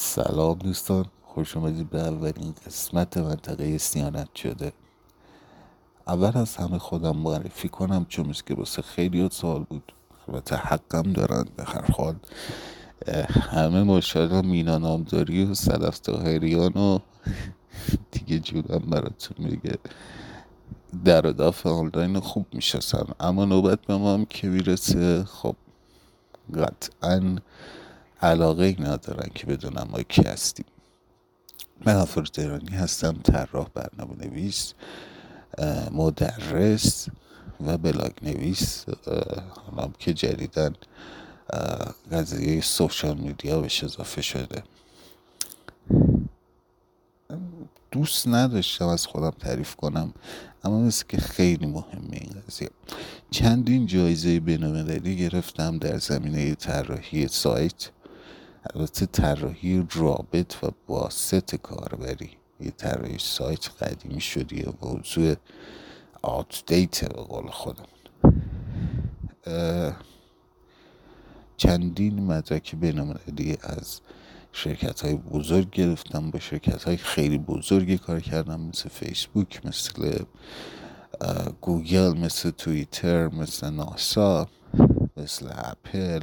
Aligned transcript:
سلام 0.00 0.58
دوستان 0.58 1.04
خوش 1.22 1.56
اومدید 1.56 1.90
به 1.90 2.00
اولین 2.00 2.54
قسمت 2.66 3.16
منطقه 3.16 3.78
سیانت 3.78 4.34
شده. 4.34 4.72
اول 6.06 6.30
از 6.34 6.56
همه 6.56 6.78
خودم 6.78 7.16
معرفی 7.16 7.68
کنم 7.68 8.06
چون 8.08 8.32
که 8.46 8.54
واسه 8.54 8.82
خیلی 8.82 9.28
سال 9.32 9.64
بود. 9.64 9.92
البته 10.28 10.56
حقم 10.56 11.12
دارن 11.12 11.44
به 11.56 11.64
هر 11.64 11.90
حال. 11.90 12.16
همه 13.30 13.82
ماشاءالله 13.82 14.40
مینا 14.40 14.78
نامداری 14.78 15.44
و 15.44 15.54
صدف 15.54 15.98
تاهریان 15.98 16.72
و 16.72 16.98
دیگه 18.10 18.38
جونم 18.38 18.82
براتون 18.90 19.36
میگه. 19.46 19.78
در 21.04 21.26
و 21.26 21.32
دافع 21.32 21.70
آنلاین 21.70 22.20
خوب 22.20 22.46
میشستن 22.52 23.04
اما 23.20 23.44
نوبت 23.44 23.80
به 23.80 23.96
ما 23.96 24.14
هم 24.14 24.24
که 24.24 24.48
می‌رسه 24.48 25.24
خب 25.24 25.56
قطعا 26.54 27.38
علاقه 28.22 28.64
ای 28.64 28.76
ندارن 28.80 29.30
که 29.34 29.46
بدونم 29.46 29.88
ما 29.90 30.02
کی 30.02 30.22
هستیم. 30.22 30.66
من 31.86 31.96
آفر 31.96 32.24
تهرانی 32.24 32.76
هستم 32.76 33.12
طراح 33.12 33.68
برنامه 33.74 34.26
نویس 34.26 34.74
مدرس 35.90 37.08
و 37.66 37.78
بلاگ 37.78 38.12
نویس 38.22 38.84
حالا 39.48 39.90
که 39.98 40.14
جدیدن 40.14 40.74
قضیه 42.12 42.60
سوشال 42.60 43.16
میدیا 43.16 43.60
بهش 43.60 43.84
اضافه 43.84 44.22
شده. 44.22 44.62
دوست 47.90 48.28
نداشتم 48.28 48.86
از 48.86 49.06
خودم 49.06 49.30
تعریف 49.30 49.76
کنم 49.76 50.14
اما 50.64 50.80
مثل 50.80 51.04
که 51.08 51.16
خیلی 51.16 51.66
مهمه 51.66 52.16
این 52.16 52.42
قضیه. 52.48 52.70
چندین 53.30 53.86
جایزه 53.86 54.40
بینالمللی 54.40 55.16
گرفتم 55.16 55.78
در 55.78 55.98
زمینه 55.98 56.54
طراحی 56.54 57.28
سایت. 57.28 57.90
البته 58.74 59.06
طراحی 59.06 59.86
رابط 59.94 60.64
و 60.64 60.70
واسط 60.88 61.54
کاربری. 61.54 62.30
یه 62.60 62.70
طراحی 62.70 63.18
سایت 63.18 63.68
قدیمی 63.82 64.20
شد 64.20 64.52
یه 64.52 64.66
موضوع 64.82 65.34
دیت 66.66 67.04
به 67.14 67.22
قول 67.22 67.50
خودمون. 67.50 67.88
چندین 71.56 72.22
مدرک 72.22 72.74
بینالمللی 72.74 73.58
از 73.62 74.00
شرکت 74.52 75.00
های 75.00 75.14
بزرگ 75.14 75.70
گرفتم 75.70 76.30
با 76.30 76.38
شرکت 76.38 76.84
های 76.84 76.96
خیلی 76.96 77.38
بزرگی 77.38 77.98
کار 77.98 78.20
کردم 78.20 78.60
مثل 78.60 78.88
فیسبوک 78.88 79.66
مثل 79.66 80.24
گوگل 81.60 82.18
مثل 82.18 82.50
توییتر 82.50 83.28
مثل 83.28 83.70
ناسا 83.70 84.48
مثل 85.16 85.48
اپل. 85.50 86.20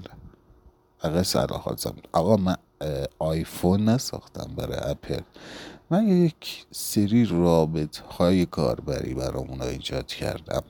فقط 1.09 1.51
حاضم 1.51 1.95
آقا 2.11 2.37
من 2.37 2.55
آیفون 3.19 3.89
نساختم 3.89 4.55
برای 4.55 4.91
اپل. 4.91 5.19
من 5.89 6.07
یک 6.07 6.65
سری 6.71 7.25
رابط 7.25 7.97
های 7.97 8.45
کاربری 8.45 9.13
برای 9.13 9.61
ایجاد 9.61 10.07
کردم 10.07 10.63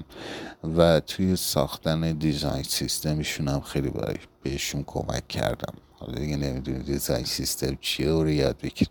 و 0.78 1.00
توی 1.00 1.36
ساختن 1.36 2.12
design 2.12 2.64
system 2.64 3.14
شون 3.14 3.48
هم 3.48 3.62
خیلی 3.62 3.90
برای 3.90 4.18
بهشون 4.44 4.84
کمک 4.88 5.28
کردم. 5.28 5.74
حالا 6.00 6.20
دیگه 6.20 6.38
نمی‌دونی 6.38 6.80
design 6.80 7.26
system 7.26 7.78
چیه 7.82 8.10
رو 8.10 8.30
یاد 8.30 8.58
بگیر. 8.58 8.90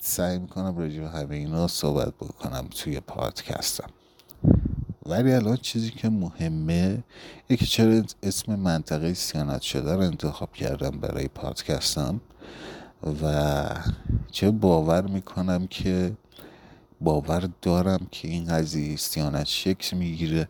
سعی 0.00 0.38
می‌کنم 0.38 0.78
راجع 0.78 1.00
به 1.00 1.08
همه 1.08 1.36
اینا 1.36 1.68
صحبت 1.68 2.14
بکنم 2.14 2.68
توی 2.70 3.00
پادکستم. 3.00 3.90
ولی 5.08 5.32
الان 5.32 5.56
چیزی 5.56 5.90
که 5.90 6.08
مهمه 6.08 7.04
یکی 7.48 7.66
چرا 7.66 8.02
اسم 8.22 8.54
منطقه 8.54 9.14
سیانت 9.14 9.62
شده 9.62 9.94
رو 9.94 10.00
انتخاب 10.00 10.52
کردم 10.52 10.90
برای 10.90 11.28
پادکستم 11.28 12.20
و 13.22 13.64
چه 14.30 14.50
باور 14.50 15.06
می‌کنم 15.06 15.66
که 15.66 16.12
باور 17.00 17.48
دارم 17.62 18.06
که 18.10 18.28
این 18.28 18.44
قضیه 18.44 18.96
سیانت 18.96 19.46
شکل 19.46 19.96
می‌گیره. 19.96 20.48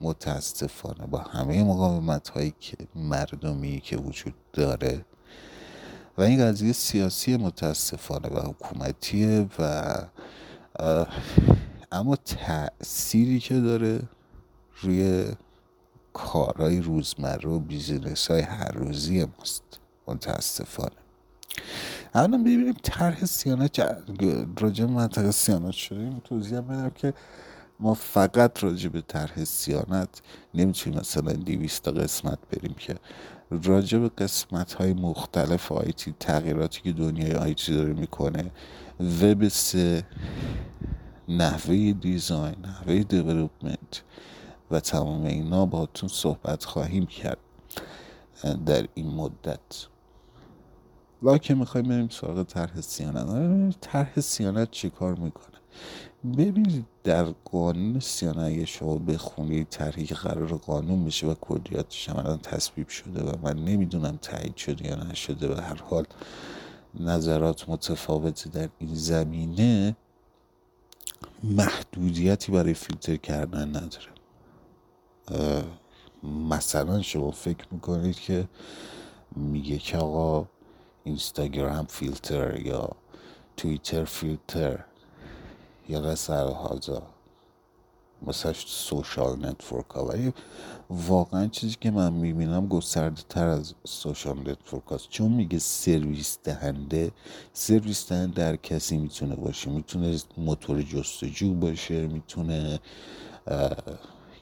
متاسفانه 0.00 1.06
با 1.06 1.18
همه 1.18 1.64
مقاومت 1.64 2.28
هایی 2.28 2.54
که 2.60 2.76
مردمی 2.94 3.80
که 3.80 3.96
وجود 3.96 4.34
داره 4.52 5.04
و 6.18 6.22
این 6.22 6.44
قضیه 6.44 6.72
سیاسی 6.72 7.36
متاسفانه 7.36 8.28
و 8.28 8.40
حکومتیه 8.40 9.48
و 9.58 9.94
اما 11.92 12.16
تأثیری 12.16 13.40
که 13.40 13.60
داره 13.60 14.02
روی 14.82 15.24
کارهای 16.12 16.80
روزمره 16.80 17.50
و 17.50 17.58
بیزینس 17.58 18.30
های 18.30 18.40
هر 18.40 18.72
روزی 18.72 19.26
ماست 19.38 19.62
متاسفانه. 20.06 20.96
الان 22.14 22.42
ببینیم 22.42 22.76
طرح 22.82 23.24
سیانت 23.24 23.80
راجع 24.60 24.84
منطقه 24.84 25.30
سیانت 25.30 25.72
شدیم. 25.72 26.22
توضیح 26.24 26.60
بدم 26.60 26.90
که 26.90 27.14
ما 27.80 27.94
فقط 27.94 28.64
راجع 28.64 28.88
به 28.88 29.00
طرح 29.00 29.44
سیانت 29.44 30.22
نمی‌تونیم 30.54 31.00
مثلا 31.00 31.32
دیویست 31.32 31.88
قسمت 31.88 32.38
بریم 32.50 32.74
که 32.74 32.94
راجع 33.50 33.98
به 33.98 34.08
قسمت 34.08 34.72
های 34.72 34.92
مختلف 34.92 35.72
IT 35.72 36.14
تغییراتی 36.20 36.80
که 36.80 36.92
دنیای 36.92 37.32
IT 37.32 37.74
داره 37.74 37.92
می‌کنه 37.92 38.50
وب 39.22 39.48
سه 39.48 40.06
نحوه 41.28 41.92
design 41.92 42.56
نحوه 42.62 43.02
development 43.02 44.02
و 44.70 44.80
تمام 44.80 45.24
اینا 45.24 45.66
باهاتون 45.66 46.08
صحبت 46.08 46.64
خواهیم 46.64 47.06
کرد 47.06 47.38
در 48.66 48.86
این 48.94 49.06
مدت. 49.06 49.86
حالا 51.22 51.35
که 51.35 51.54
می‌خوایم 51.54 51.88
بریم 51.88 52.08
سراغ 52.08 52.42
طرح 52.42 52.80
صیانت. 52.80 53.76
طرح 53.80 54.20
صیانت 54.20 54.70
چی 54.70 54.90
کار 54.90 55.14
می‌کنه. 55.14 55.56
ببینید 56.36 56.86
در 57.04 57.24
قانون 57.24 58.00
صیانت 58.00 58.38
اگه 58.38 58.64
شما 58.64 58.98
بخونید 58.98 59.68
که 60.06 60.14
قرار 60.14 60.56
قانون 60.56 61.04
بشه 61.04 61.26
و 61.26 61.34
کلیاتش 61.34 62.08
هم 62.08 62.16
الان 62.16 62.38
تصویب 62.38 62.88
شده 62.88 63.24
و 63.24 63.32
من 63.42 63.56
نمی‌دونم 63.64 64.18
تایید 64.22 64.56
شده 64.56 64.86
یا 64.86 64.94
نشده 64.94 65.54
و 65.54 65.60
هر 65.60 65.82
حال 65.82 66.04
نظرات 67.00 67.68
متفاوتی 67.68 68.50
در 68.50 68.68
این 68.78 68.94
زمینه 68.94 69.96
محدودیتی 71.42 72.52
برای 72.52 72.74
فیلتر 72.74 73.16
کردن 73.16 73.68
نداره. 73.68 74.12
مثلا 76.22 77.02
شما 77.02 77.30
فکر 77.30 77.66
می‌کنید 77.70 78.20
که 78.20 78.48
میگه 79.36 79.78
که 79.78 79.96
آقا 79.96 80.46
اینستاگرام 81.04 81.86
فیلتر 81.86 82.60
یا 82.60 82.90
توییتر 83.56 84.04
فیلتر 84.04 84.84
یا 85.88 86.00
غسر 86.00 86.44
مثلا 88.26 88.52
social 88.52 89.46
network 89.46 89.90
ها. 89.90 90.06
ولی 90.06 90.32
واقعا 90.90 91.46
چیزی 91.46 91.76
که 91.80 91.90
من 91.90 92.12
می‌بینم 92.12 92.66
گسترده 92.66 93.22
تر 93.28 93.46
از 93.46 93.74
social 93.84 94.38
network 94.38 94.84
هاست. 94.84 95.08
چون 95.08 95.32
میگه 95.32 95.58
سرویس 95.58 96.38
دهنده 96.44 97.10
سرویس 97.52 98.08
دهنده 98.08 98.34
در 98.34 98.56
کسی 98.56 98.98
می‌تونه 98.98 99.36
باشه. 99.36 99.70
می‌تونه 99.70 100.18
موتور 100.36 100.82
جستجو 100.82 101.54
باشه 101.54 102.06
می‌تونه 102.06 102.80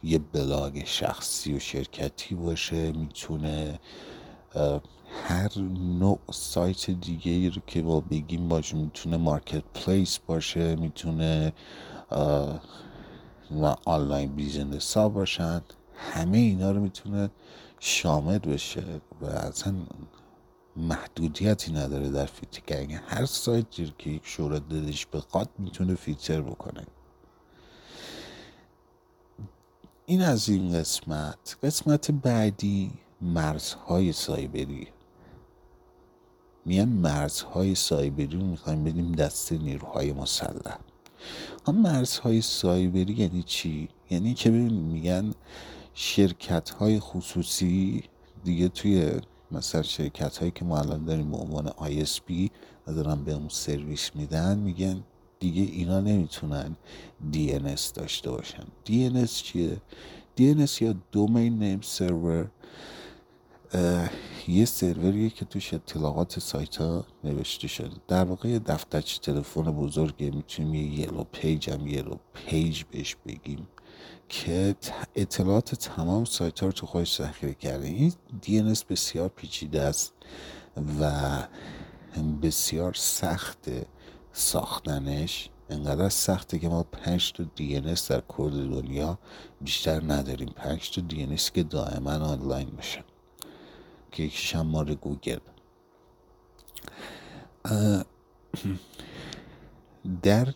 یه 0.03 0.19
بلاگ 0.19 0.85
شخصی 0.85 1.55
و 1.55 1.59
شرکتی 1.59 2.35
باشه 2.35 2.93
می‌تونه 2.93 3.79
هر 5.25 5.59
نوع 5.99 6.19
سایت 6.33 6.91
دیگه 6.91 7.33
ای 7.33 7.51
رو 7.51 7.63
که 7.67 7.83
با 7.83 8.01
بگیم 8.01 8.49
باشه. 8.49 8.77
می‌تونه 8.77 9.17
marketplace 9.17 10.19
باشه 10.19 10.77
می‌تونه 10.77 11.53
و 13.51 13.65
online 13.85 14.35
business 14.37 14.97
ها 14.97 15.09
باشن. 15.09 15.63
همه 15.97 16.39
اینا 16.39 16.71
رو 16.71 16.81
می‌تونه 16.81 17.31
شامل 17.81 18.39
بشه 18.39 19.01
و 19.21 19.27
اصلا 19.27 19.75
محدودیتی 20.77 21.73
نداره 21.73 22.09
در 22.09 22.27
فیلتر 22.27 22.61
کردن 22.61 23.01
هر 23.07 23.27
سایتی 23.27 23.95
که 23.99 24.11
یک 24.11 24.23
شهرت 24.25 24.69
دلش 24.69 25.07
بخواد 25.07 25.49
می‌تونه 25.59 25.95
فیلتر 25.95 26.41
بکنه. 26.41 26.87
این 30.07 30.23
از 30.23 30.49
این 30.49 30.73
قسمت. 30.73 31.57
قسمت 31.63 32.11
بعدی 32.11 32.93
مرزهای 33.21 34.13
سایبری. 34.13 34.89
میان 36.65 36.89
مرزهای 36.89 37.75
سایبری 37.75 38.27
رو 38.27 38.47
می‌خوایم 38.47 38.85
بدیم 38.85 39.13
دست 39.13 39.53
نیروهای 39.53 40.13
مسلح. 40.13 40.79
اما 41.67 41.81
مرزهای 41.81 42.41
سایبری 42.41 43.13
یعنی 43.13 43.43
چی؟ 43.43 43.89
یعنی 44.11 44.35
که 44.35 44.51
میگن 44.51 45.35
شرکت 45.95 46.71
های 46.71 47.01
خصوصی 47.01 48.03
دیگه 48.45 48.69
توی 48.69 49.13
مثلا 49.51 49.83
شرکت 49.83 50.37
هایی 50.37 50.51
که 50.51 50.65
ما 50.65 50.79
الان 50.79 51.05
داریم 51.05 51.31
به 51.31 51.37
عنوان 51.37 51.69
ISP 51.69 52.51
و 52.87 52.93
دارن 52.93 53.25
به 53.25 53.33
اون 53.33 53.49
سرویس 53.49 54.11
میدن 54.15 54.59
میگن 54.59 55.03
دیگه 55.41 55.63
اینا 55.63 56.01
نمی‌تونن 56.01 56.77
DNS 57.33 57.93
داشته 57.95 58.31
باشن 58.31 58.65
DNS 58.87 59.31
چیه؟ 59.31 59.77
DNS 60.39 60.83
یا 60.83 60.95
domain 61.13 61.59
name 61.59 61.81
server 61.83 62.51
یه 64.49 64.65
سروریه 64.65 65.31
که 65.31 65.45
توش 65.45 65.75
اطلاعات 65.75 66.39
سایت 66.39 66.77
ها 66.77 67.05
نوشته 67.25 67.69
شده. 67.69 67.97
در 68.09 68.25
واقع 68.25 68.59
دفترچه 68.59 69.21
تلفن 69.21 69.63
بزرگه 69.63 70.31
می‌تونیم 70.31 70.75
یه 70.75 71.01
yellow 71.01 71.25
page 71.33 71.71
هم 71.71 71.87
yellow 71.87 72.17
page 72.35 72.83
بهش 72.83 73.17
بگیم 73.27 73.69
که 74.29 74.75
اطلاعات 75.15 75.75
تمام 75.75 76.25
سایت 76.25 76.61
ها 76.61 76.67
رو 76.67 76.73
تو 76.73 76.87
خودش 76.87 77.17
ذخیره 77.17 77.55
کرده. 77.55 77.87
این 77.87 78.13
DNS 78.43 78.85
بسیار 78.91 79.29
پیچیده 79.29 79.83
است 79.83 80.13
و 81.01 81.39
بسیار 82.43 82.95
سخت 82.95 83.69
ساختنش. 84.33 85.51
انقدر 85.71 86.09
سخته 86.09 86.59
که 86.59 86.69
ما 86.69 86.83
پنج 86.83 87.33
تا 87.33 87.45
DNS 87.45 88.09
در 88.09 88.21
کل 88.29 88.69
دنیا 88.71 89.19
بیشتر 89.61 90.03
نداریم. 90.13 90.49
پنج 90.57 90.91
تا 90.91 91.03
DNS 91.11 91.51
که 91.51 91.63
دائما 91.63 92.13
آنلاین 92.13 92.71
باشن 92.71 93.05
که 94.17 94.23
یکیش 94.23 94.57
هم 94.57 94.67
مال 94.67 94.95
گوگل. 94.95 95.39
در 100.23 100.55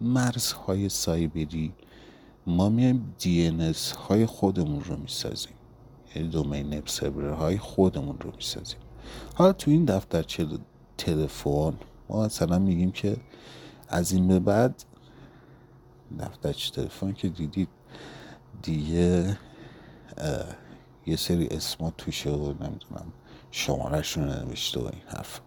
مرزهای 0.00 0.88
سایبری 0.88 1.72
ما 2.46 2.68
میایم 2.68 3.14
DNS 3.20 3.96
های 3.96 4.26
خودمون 4.26 4.84
رو 4.84 4.96
می‌سازیم. 4.96 5.52
یعنی 6.14 6.28
دومین 6.28 6.82
سرور 6.86 7.30
های 7.30 7.58
خودمون 7.58 8.18
رو 8.20 8.32
می‌سازیم. 8.36 8.80
حالا 9.34 9.52
تو 9.52 9.70
این 9.70 9.84
دفترچه 9.84 10.46
تلفن؟ 10.98 11.74
ما 12.08 12.24
مثلا 12.24 12.58
میگیم 12.58 12.92
که 12.92 13.16
از 13.88 14.12
این 14.12 14.28
به 14.28 14.38
بعد 14.38 14.84
دفترچه 16.18 16.70
تلفن 16.70 17.12
که 17.12 17.28
دیدید؟ 17.28 17.68
دیگه 18.62 19.38
یه 21.06 21.16
سری 21.16 21.46
اسما 21.46 21.92
توشه 21.98 22.30
و 22.30 22.46
نمی‌دونم 22.46 23.12
رو 24.16 24.24
نوشته 24.24 24.80
و 24.80 24.84
این 24.84 25.02
حرف. 25.06 25.40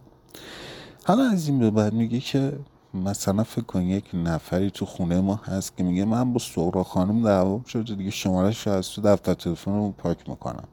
حالا 1.05 1.23
از 1.23 1.47
این 1.47 1.59
به 1.59 1.71
بعد 1.71 1.93
میگه 1.93 2.19
که 2.19 2.59
مثلا 2.93 3.43
فکر 3.43 3.61
کن 3.61 3.81
یک 3.81 4.09
نفری 4.13 4.71
تو 4.71 4.85
خونه 4.85 5.21
ما 5.21 5.35
هست 5.35 5.77
که 5.77 5.83
میگه 5.83 6.05
من 6.05 6.33
با 6.33 6.39
سورا 6.39 6.83
خانم 6.83 7.23
دعوام 7.23 7.63
شده 7.63 7.95
دیگه 7.95 8.11
شمارش 8.11 8.67
رو 8.67 8.73
از 8.73 8.89
تو 8.89 9.01
دفتر 9.01 9.33
تلفن 9.33 9.71
رو 9.71 9.91
پاک 9.91 10.29
می‌کنم. 10.29 10.67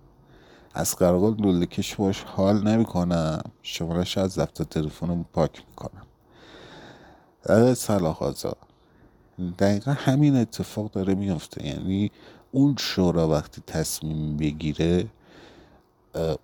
از 0.75 0.97
قرقل 0.97 1.35
لوله 1.43 1.67
کش 1.67 1.95
باش 1.95 2.23
حال 2.23 2.63
نمی‌کنم. 2.69 3.43
شمارش 3.63 4.19
از 4.19 4.39
دفتر 4.39 4.65
تلفن 4.65 5.09
رو 5.09 5.25
پاک 5.33 5.63
می‌کنم. 5.69 6.03
صلاح 7.75 8.23
آزا 8.23 8.57
دقیقا 9.59 9.93
همین 9.93 10.37
اتفاق 10.37 10.91
داره 10.91 11.15
میفته 11.15 11.67
یعنی 11.67 12.11
اون 12.53 12.77
شورا 12.79 13.29
وقتی 13.29 13.63
تصمیم 13.67 14.37
بگیره 14.37 15.07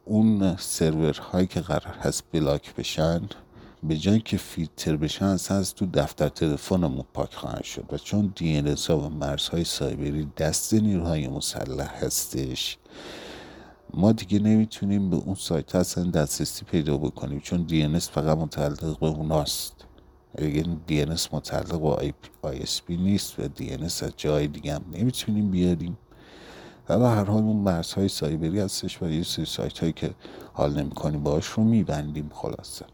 اون 0.05 0.56
سرورهایی 0.56 1.47
که 1.47 1.61
قرار 1.61 1.97
هست 2.03 2.25
block 2.32 2.75
بشن 2.75 3.21
به 3.83 3.97
جای 3.97 4.21
که 4.21 4.37
فیلتر 4.37 4.97
بشن 4.97 5.25
اصلا 5.25 5.56
از 5.56 5.75
تو 5.75 5.87
دفتر 5.87 6.29
تلفنمون 6.29 7.05
پاک 7.15 7.35
خواهند 7.35 7.62
شد 7.65 7.85
و 7.93 7.99
چون 7.99 8.33
DNS 8.37 8.75
ها 8.89 8.99
و 8.99 9.09
مرزهای 9.09 9.65
سایبری 9.65 10.29
دست 10.37 10.75
نیروهای 10.75 11.29
مسلح 11.29 12.05
هستش 12.05 12.79
ما 13.95 14.12
دیگه 14.12 14.39
نمی‌تونیم 14.39 15.11
به 15.11 15.17
اون 15.17 15.35
سایت 15.35 15.75
اصلا 15.75 16.11
دسترسی 16.11 16.65
پیدا 16.65 16.97
بکنیم 16.97 17.41
چون 17.41 17.62
DNS 17.62 17.99
فقط 17.99 18.39
متعلق 18.39 18.99
به 18.99 19.06
اوناست. 19.06 19.83
اگر 20.38 20.62
DNS 20.87 21.05
متعلق 21.32 21.84
ISP 22.43 22.96
نیست 22.96 23.40
و 23.40 23.48
DNS 23.49 23.75
از 23.75 24.02
جای 24.16 24.46
دیگه 24.46 24.75
هم 24.75 24.84
نمی‌تونیم 24.92 25.50
بیاریم. 25.50 25.98
و 26.88 26.98
به 26.98 27.08
هر 27.08 27.25
حال 27.25 27.42
اون 27.42 27.56
مرزهای 27.56 28.08
سایبری 28.08 28.60
هستش 28.60 29.02
و 29.02 29.10
یه 29.10 29.22
سری 29.22 29.44
سایت 29.44 29.78
هایی 29.78 29.92
که 29.92 30.14
حال 30.52 30.81
نمی‌کنیم 30.81 31.22
باش 31.22 31.46
رو 31.46 31.64
میبندیم 31.64 32.31
خلاصه. 32.34 32.84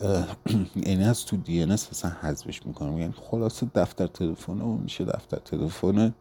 یعنی 0.86 1.04
از 1.04 1.24
تو 1.24 1.36
ان 1.48 1.70
اصلا 1.70 2.10
حذفش 2.10 2.66
می‌کنم. 2.66 2.98
یعنی 2.98 3.14
خلاصه 3.30 3.66
دفتر 3.74 4.06
تلفن 4.06 4.60
و 4.60 4.76
میشه 4.76 5.04
دفتر 5.04 5.38
تلفن 5.38 6.14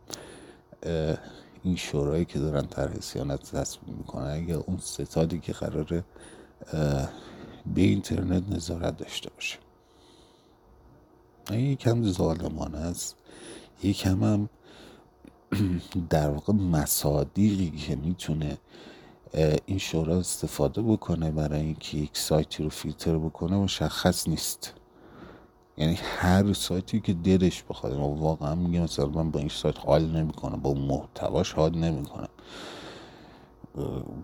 این 1.63 1.75
شورایی 1.75 2.25
که 2.25 2.39
دارن 2.39 2.65
طرح 2.65 2.99
سیانت 2.99 3.55
تصمیم 3.55 3.95
می‌کنن. 3.97 4.31
اگر 4.31 4.55
اون 4.55 4.77
ستادی 4.77 5.39
که 5.39 5.53
قراره 5.53 6.03
به 7.75 7.81
اینترنت 7.81 8.43
نظارت 8.49 8.97
داشته 8.97 9.29
باشه. 9.29 9.57
یکم 11.51 12.11
ظالمانه 12.11 12.77
است. 12.77 13.15
یکم 13.83 14.23
هم 14.23 14.49
در 16.09 16.29
واقع 16.29 16.53
مصادیقی 16.53 17.71
که 17.71 17.95
می‌تونه 17.95 18.57
این 19.65 19.77
شورا 19.77 20.17
استفاده 20.19 20.81
بکنه 20.81 21.31
برای 21.31 21.61
اینکه 21.61 21.97
یک 21.97 22.17
سایتی 22.17 22.63
رو 22.63 22.69
فیلتر 22.69 23.17
بکنه 23.17 23.55
مشخص 23.55 24.27
نیست. 24.27 24.73
یعنی 25.77 25.93
هر 25.95 26.53
سایتی 26.53 26.99
که 26.99 27.13
دلش 27.13 27.63
بخواد 27.69 27.93
واقعا 27.93 28.55
میگه 28.55 28.79
مثلا 28.79 29.05
من 29.05 29.31
با 29.31 29.39
این 29.39 29.49
سایت 29.49 29.79
حال 29.79 30.05
نمی‌کنم 30.05 30.61
با 30.61 30.73
محتواش 30.73 31.53
حال 31.53 31.75
نمی‌کنم. 31.77 32.29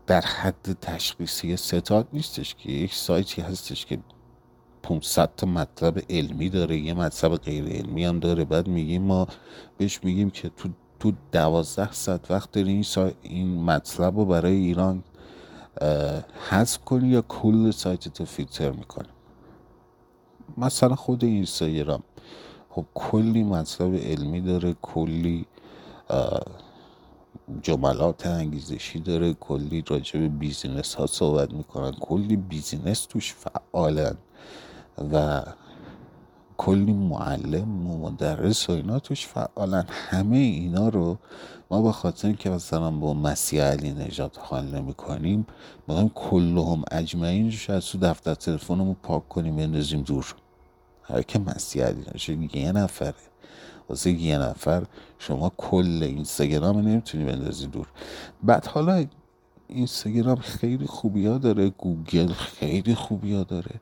در 0.08 0.22
حد 0.22 0.78
تشخیصی 0.82 1.58
ستاد 1.58 2.08
نیستش 2.14 2.56
که 2.56 2.72
یک 2.72 2.94
سایتی 2.94 3.42
هستش 3.42 3.86
که 3.86 4.00
500 4.84 5.30
تا 5.38 5.48
مطلب 5.48 6.02
علمی 6.10 6.50
داره 6.50 6.78
یه 6.78 6.94
مطلب 6.94 7.36
غیر 7.36 7.66
علمی 7.66 8.06
هم 8.06 8.20
داره. 8.20 8.46
بعد 8.46 8.68
میگیم 8.68 9.02
ما 9.02 9.28
بهش 9.78 10.00
میگیم 10.04 10.30
که 10.30 10.50
تو 10.50 10.70
تو 11.00 11.14
دوازده 11.32 11.92
ساعت 11.92 12.32
وقت 12.32 12.52
داری 12.52 12.72
این, 12.72 12.84
سا... 12.84 13.12
این 13.22 13.64
مطلب 13.64 14.18
رو 14.18 14.26
برای 14.26 14.56
ایران 14.56 15.04
حذف 16.50 16.78
کنی 16.86 17.08
یا 17.08 17.22
کل 17.22 17.72
سایت 17.72 18.08
تو 18.08 18.26
فیلتر 18.26 18.72
می‌کنی؟ 18.72 19.10
مثلا 20.58 20.96
خود 20.96 21.24
اینستاگرام 21.24 22.04
خب 22.70 22.86
کلی 22.94 23.44
مطلب 23.44 23.96
علمی 23.96 24.42
داره 24.42 24.76
کلی 24.82 25.46
جملات 27.62 28.28
انگیزشی 28.28 29.00
داره. 29.00 29.34
کلی 29.34 29.84
راجع 29.88 30.20
به 30.20 30.28
business 30.28 30.96
ها 30.96 31.08
صحبت 31.08 31.54
می‌کنن. 31.54 31.92
کلی 31.92 32.36
business 32.36 33.06
توش 33.06 33.34
فعالن 33.34 34.18
و 35.14 35.44
کلی 36.58 36.94
معلم 36.94 37.92
و 37.92 38.10
مدرس 38.10 38.70
و 38.70 38.74
اینا 38.74 39.00
توش 39.00 39.28
فعالن. 39.28 39.86
همه 39.90 40.38
اینا 40.38 40.90
رو 40.90 41.18
ما 41.72 41.82
به 41.82 41.92
خاطر 41.92 42.32
که 42.32 42.50
مثلا 42.50 42.92
با 42.92 43.14
مسیح 43.14 43.64
علی 43.64 43.92
نجات 43.92 44.38
حال 44.40 44.66
نمی 44.66 44.94
کنیم 44.94 45.46
کل 45.88 46.10
کلهم 46.10 46.84
اجمعین 46.92 47.52
از 47.72 47.86
تو 47.86 47.98
دفتر 47.98 48.34
تلفنمون 48.34 48.96
پاک 49.04 49.30
کنیم 49.30 49.56
بندازیم 49.56 50.02
دور. 50.02 50.36
هر 51.04 51.22
که 51.22 51.40
مسیح 51.40 51.84
علی 51.86 52.06
نجات 52.16 52.50
یه 52.54 52.72
نفره. 52.72 53.29
واسه 53.90 54.12
یه 54.12 54.38
نفر 54.38 54.86
شما 55.20 55.52
کل 55.58 56.00
اینستاگرام 56.04 56.78
نمی‌تونی 56.78 57.26
بندازی 57.26 57.68
دور. 57.68 57.88
بعد 58.44 58.66
حالا 58.66 59.06
اینستاگرام 59.68 60.36
خیلی 60.36 60.86
خوبی 60.86 61.28
ها 61.28 61.38
داره 61.38 61.70
گوگل 61.70 62.28
خیلی 62.28 62.96
خوبی 62.96 63.34
ها 63.34 63.44
داره 63.44 63.82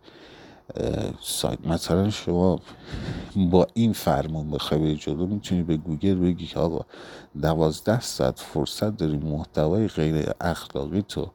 سایت 1.22 1.68
مثلا 1.68 2.10
شما 2.10 2.60
با 3.36 3.68
این 3.74 3.94
فرمون 3.94 4.52
بخوای 4.52 4.96
جلو 4.96 5.26
می‌تونی 5.28 5.64
به 5.64 5.78
گوگل 5.78 6.16
بگی 6.16 6.46
که 6.46 6.60
آقا 6.60 6.86
دوازده 7.42 8.02
ساعت 8.02 8.40
فرصت 8.40 8.98
داری 8.98 9.18
محتوای 9.18 9.88
غیر 9.88 10.32
اخلاقی 10.42 11.02
تو 11.02 11.32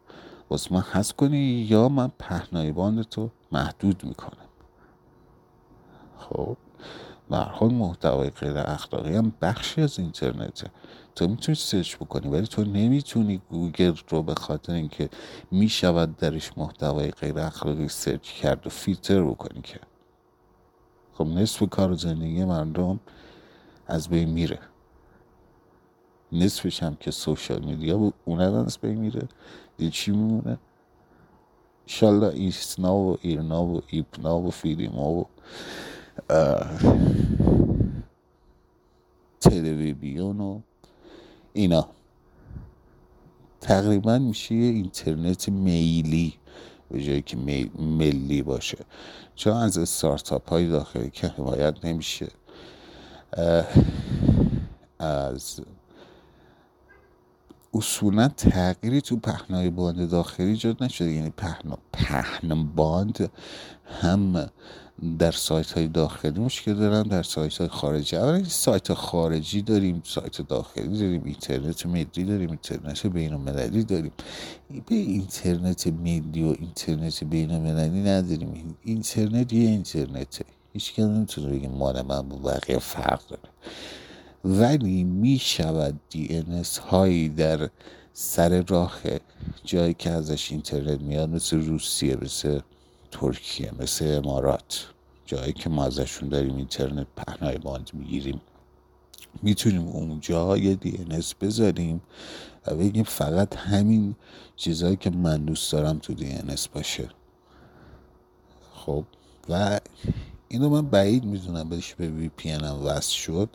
واسه 0.50 0.74
من 0.74 0.80
هست 0.80 1.12
کنی 1.12 1.38
یا 1.38 1.88
من 1.88 2.12
پهنای 2.18 2.72
باند 2.72 3.04
تو 3.04 3.30
محدود 3.52 4.04
می‌کنم. 4.04 4.48
خب؟ 6.18 6.56
به 7.32 7.38
حال 7.38 7.74
محتوای 7.74 8.30
غیر 8.30 8.58
اخلاقی 8.58 9.16
هم 9.16 9.32
بخشی 9.42 9.82
از 9.82 9.98
اینترنته. 9.98 10.70
تو 11.14 11.28
می‌تونی 11.28 11.56
search 11.56 11.96
بکنی 11.96 12.28
ولی 12.28 12.46
تو 12.46 12.64
نمی‌تونی 12.64 13.42
گوگل 13.50 13.94
رو 14.08 14.22
به 14.22 14.34
خاطر 14.34 14.72
اینکه 14.72 15.08
می‌شود 15.50 16.16
درش 16.16 16.50
محتوای 16.56 17.10
غیر 17.10 17.38
اخلاقی 17.38 17.88
سرچ 17.88 18.32
کرد 18.32 18.66
و 18.66 18.70
فیلتر 18.70 19.22
بکنی 19.22 19.60
که. 19.60 19.80
خب 21.14 21.26
نصف 21.26 21.68
کار 21.70 21.94
زندگی 21.94 22.44
مردم 22.44 23.00
از 23.86 24.08
بین 24.08 24.28
میره. 24.28 24.58
نصفش 26.32 26.82
هم 26.82 26.96
که 27.00 27.10
سوشال 27.10 27.64
میدیا 27.64 28.12
اون 28.24 28.40
از 28.40 28.78
بین 28.78 28.98
میره. 28.98 29.28
دی 29.76 29.90
چی 29.90 30.10
میمونه؟ 30.10 30.58
ایشالله 31.86 32.28
ایسنا 32.34 32.96
و 32.96 33.16
ایرنا 33.22 33.64
و 33.64 33.82
ایپنا 33.86 34.38
و 34.38 34.50
فیلیما 34.50 35.08
و 35.08 35.26
تلویزیون 39.40 40.40
و 40.40 40.60
اینا. 41.52 41.88
تقریبا 43.60 44.18
میشه 44.18 44.54
اینترنت 44.54 45.48
میلی 45.48 46.34
به 46.90 47.02
جایی 47.02 47.22
که 47.22 47.36
ملی 47.78 48.42
باشه. 48.42 48.78
چون 49.34 49.52
از 49.52 49.78
استارتاپ 49.78 50.48
های 50.48 50.68
داخلی 50.68 51.10
که 51.10 51.28
حمایت 51.28 51.84
نمیشه 51.84 52.28
از 54.98 55.60
اصولا 57.74 58.28
تغییری 58.28 59.00
تو 59.00 59.16
پهنای 59.16 59.70
باند 59.70 60.10
داخلی 60.10 60.46
ایجاد 60.46 60.82
نشده. 60.82 61.10
یعنی 61.10 61.30
پهن, 61.30 61.76
پهن 61.92 62.64
باند 62.64 63.30
هم 64.00 64.50
در 65.18 65.32
سایت 65.32 65.72
های 65.72 65.88
داخلی 65.88 66.40
مشکل 66.40 66.74
دارن 66.74 67.02
در 67.02 67.22
سایت 67.22 67.56
های 67.58 67.68
خارجی. 67.68 68.16
اولا 68.16 68.44
سایت 68.44 68.94
خارجی 68.94 69.62
داریم 69.62 70.02
سایت 70.04 70.42
داخلی 70.42 70.98
داریم 70.98 71.22
اینترنت 71.24 71.86
ملی 71.86 72.24
داریم 72.24 72.50
اینترنت 72.50 73.06
بین 73.06 73.32
المللی 73.32 73.84
داریم. 73.84 74.12
به 74.70 74.94
اینترنت 74.94 75.86
ملی 75.86 76.42
و 76.42 76.54
اینترنت 76.58 77.24
بین 77.24 77.50
المللی 77.50 78.00
نداریم. 78.02 78.76
اینترنت 78.84 79.52
یه 79.52 79.68
اینترنته. 79.68 80.44
هیچ 80.72 80.92
که 80.92 81.02
نمی‌تونه 81.02 81.58
بگه 81.58 81.68
مال 81.68 82.02
من 82.02 82.28
با 82.28 82.36
بقیه 82.36 82.78
فرق 82.78 83.20
داره. 83.28 83.48
ولی 84.44 85.04
می 85.04 85.38
شود 85.38 86.00
دی 86.10 86.44
هایی 86.90 87.28
در 87.28 87.70
سر 88.12 88.62
راه 88.68 89.00
جایی 89.64 89.94
که 89.94 90.10
ازش 90.10 90.52
اینترنت 90.52 91.00
میاد 91.00 91.28
مثل 91.28 91.66
روسیه 91.66 92.16
مثل 92.22 92.60
ترکیه 93.10 93.72
مثل 93.80 94.20
امارات. 94.24 94.91
جایی 95.26 95.52
که 95.52 95.70
ما 95.70 95.84
ازشون 95.84 96.28
داریم 96.28 96.56
اینترنت 96.56 97.06
پهنای 97.16 97.58
باند 97.58 97.90
می‌گیریم. 97.92 98.40
می‌تونیم 99.42 99.88
اونجا 99.88 100.56
یه 100.56 100.74
دی 100.74 101.06
بذاریم 101.40 102.02
و 102.66 102.74
بگیم 102.74 103.04
فقط 103.04 103.56
همین 103.56 104.14
چیزهایی 104.56 104.96
که 104.96 105.10
من 105.10 105.44
دوست 105.44 105.72
دارم 105.72 105.98
تو 105.98 106.14
DNS 106.14 106.38
باشه. 106.74 107.08
خب 108.74 109.04
و 109.48 109.80
اینو 110.48 110.68
من 110.68 110.86
بعید 110.86 111.24
می‌دونم 111.24 111.68
بهش 111.68 111.94
به 111.94 112.08
VPN 112.08 112.50
هم 112.50 112.82
وصل 112.84 113.12
شد 113.12 113.50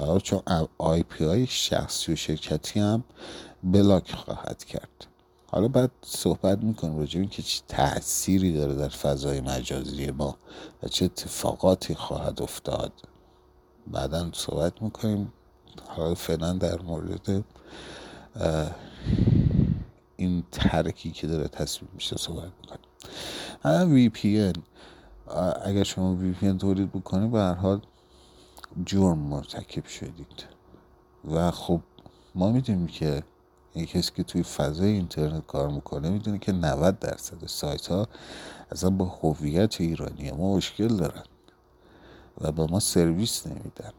و 0.00 0.18
چون 0.18 0.42
IP 0.78 1.24
های 1.24 1.46
شخصی 1.46 2.12
و 2.12 2.16
شرکتی 2.16 2.80
هم 2.80 3.04
block 3.64 4.12
خواهد 4.12 4.64
کرد. 4.64 5.06
حالا 5.54 5.68
بعد 5.68 5.90
صحبت 6.02 6.58
می‌کنیم 6.58 6.98
راجع 6.98 7.20
این 7.20 7.28
که 7.28 7.42
چه 7.42 7.62
تأثیری 7.68 8.52
داره 8.52 8.74
در 8.74 8.88
فضای 8.88 9.40
مجازی 9.40 10.10
ما 10.10 10.36
و 10.82 10.88
چه 10.88 11.04
اتفاقاتی 11.04 11.94
خواهد 11.94 12.42
افتاد. 12.42 12.92
بعدا 13.86 14.30
صحبت 14.32 14.82
می‌کنیم. 14.82 15.32
حالا 15.88 16.14
فعلا 16.14 16.52
در 16.52 16.82
مورد 16.82 17.44
این 20.16 20.44
ترکی 20.52 21.10
که 21.10 21.26
داره 21.26 21.48
تصویر 21.48 21.90
میشه 21.94 22.16
صحبت 22.16 22.52
می‌کنیم. 22.60 23.94
وی 23.94 24.08
پی 24.08 24.52
اگر 25.64 25.82
شما 25.82 26.14
وی 26.14 26.32
پی 26.32 26.52
تولید 26.52 26.92
بکنید 26.92 27.30
به 27.30 27.38
هر 27.38 27.54
حال 27.54 27.80
جرم 28.86 29.18
مرتکب 29.18 29.86
شدید. 29.86 30.44
و 31.30 31.50
خب 31.50 31.80
ما 32.34 32.52
می‌دونیم 32.52 32.86
که 32.86 33.22
یک 33.74 33.90
کسی 33.90 34.12
که 34.16 34.22
توی 34.22 34.42
فضای 34.42 34.90
اینترنت 34.90 35.46
کار 35.46 35.68
می‌کنه 35.68 36.10
می‌دونه 36.10 36.38
که 36.38 36.52
90 36.52 36.98
درصد 36.98 37.46
سایت 37.46 37.86
ها 37.86 38.08
اصلا 38.72 38.90
با 38.90 39.04
هویت 39.04 39.80
ایرانی 39.80 40.30
ما 40.30 40.56
مشکل 40.56 40.88
دارن 40.88 41.22
و 42.40 42.52
با 42.52 42.66
ما 42.66 42.80
سرویس 42.80 43.46
نمیدن. 43.46 43.92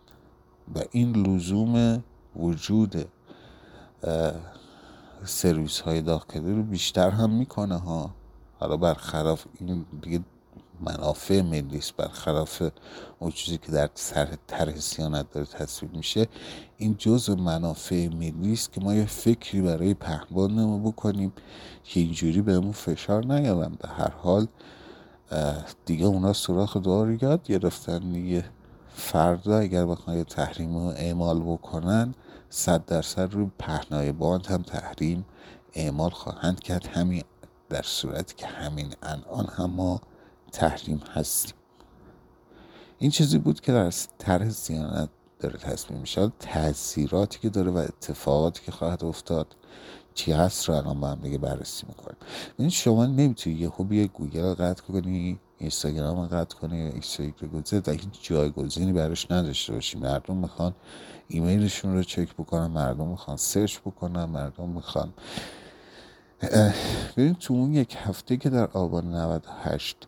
و 0.75 0.79
این 0.91 1.15
لزوم 1.15 2.03
وجود 2.35 3.05
سرویس 5.23 5.79
های 5.79 6.01
داخلی 6.01 6.55
رو 6.55 6.63
بیشتر 6.63 7.09
هم 7.09 7.29
می‌کنه 7.29 7.77
ها. 7.77 8.09
حالا 8.59 8.77
برخلاف 8.77 9.45
این 9.59 9.85
دیگه 10.01 10.19
منافع 10.85 11.41
ملی 11.41 11.77
است 11.77 11.95
برخلاف 11.95 12.63
اون 13.19 13.31
چیزی 13.31 13.57
که 13.57 13.71
در 13.71 13.89
سر 13.95 14.27
طرح 14.47 14.79
سیانت 14.79 15.31
داره 15.31 15.45
تصویر 15.45 15.91
میشه. 15.91 16.27
این 16.77 16.95
جز 16.97 17.29
منافع 17.29 18.07
ملی 18.07 18.53
است 18.53 18.73
که 18.73 18.81
ما 18.81 18.93
یه 18.93 19.05
فکری 19.05 19.61
برای 19.61 19.95
ما 20.39 20.77
بکنیم 20.77 21.33
که 21.83 21.99
اینجوری 21.99 22.41
بهمون 22.41 22.71
فشار 22.71 23.25
نیارن. 23.25 23.77
به 23.79 23.87
هر 23.87 24.11
حال 24.11 24.47
دیگه 25.85 26.05
اونا 26.05 26.33
سراخ 26.33 26.77
دار 26.77 27.23
یاد 27.23 27.43
گرفتن. 27.43 27.99
دیگه 27.99 28.45
فردا 28.95 29.57
اگر 29.57 29.85
بخوان 29.85 30.23
تحریم 30.23 30.77
رو 30.77 30.93
اعمال 30.95 31.39
بکنن 31.39 32.15
صد 32.49 32.85
درصد 32.85 33.33
روی 33.33 33.51
پهنای 33.59 34.11
باند 34.11 34.45
هم 34.45 34.61
تحریم 34.61 35.25
اعمال 35.73 36.09
خواهند 36.09 36.59
کرد. 36.59 36.85
همین 36.85 37.23
در 37.69 37.81
صورتی 37.81 38.35
که 38.37 38.47
همین 38.47 38.93
الان 39.03 39.45
هم 39.45 39.69
ما 39.69 40.01
تحریم 40.53 41.01
هستیم. 41.13 41.55
این 42.97 43.11
چیزی 43.11 43.37
بود 43.37 43.61
که 43.61 43.71
در 43.71 43.93
طرح 44.17 44.49
سیانت 44.49 45.09
داره 45.39 45.57
تصمیم 45.57 45.99
میشه. 45.99 46.31
تاثیراتی 46.39 47.39
که 47.39 47.49
داره 47.49 47.71
و 47.71 47.77
اتفاقاتی 47.77 48.61
که 48.65 48.71
خواهد 48.71 49.03
افتاد 49.03 49.55
چی 50.13 50.31
هست 50.31 50.69
رو 50.69 50.75
الان 50.75 50.99
با 50.99 51.07
هم 51.07 51.19
دیگه 51.19 51.37
بررسی 51.37 51.85
می‌کنیم. 51.87 52.17
این 52.57 52.69
شما 52.69 53.05
نمی‌تونی 53.05 53.55
یهویی 53.55 54.07
گوگل 54.07 54.53
قطع 54.53 54.83
کنی 54.83 55.39
اینستاگرام 55.57 56.27
قطع 56.27 56.57
کنی 56.57 56.81
اینستاگرام 56.81 57.63
و 57.87 57.91
هیچ 57.91 58.21
جایگزینی 58.21 58.93
براش 58.93 59.31
نداشته 59.31 59.73
باشی. 59.73 59.97
مردم 59.97 60.35
می‌خوان 60.35 60.73
ایمیلشون 61.27 61.93
رو 61.93 62.03
چک 62.03 62.33
بکنن 62.33 62.67
مردم 62.67 63.07
می‌خوان 63.07 63.37
search 63.37 63.79
بکنن 63.79 64.25
مردم 64.25 64.69
می‌خوان. 64.69 65.13
ببین 67.17 67.33
تو 67.33 67.53
اون 67.53 67.73
یک 67.73 67.97
هفته 67.99 68.37
که 68.37 68.49
در 68.49 68.67
آبان 68.67 69.15
98 69.15 70.07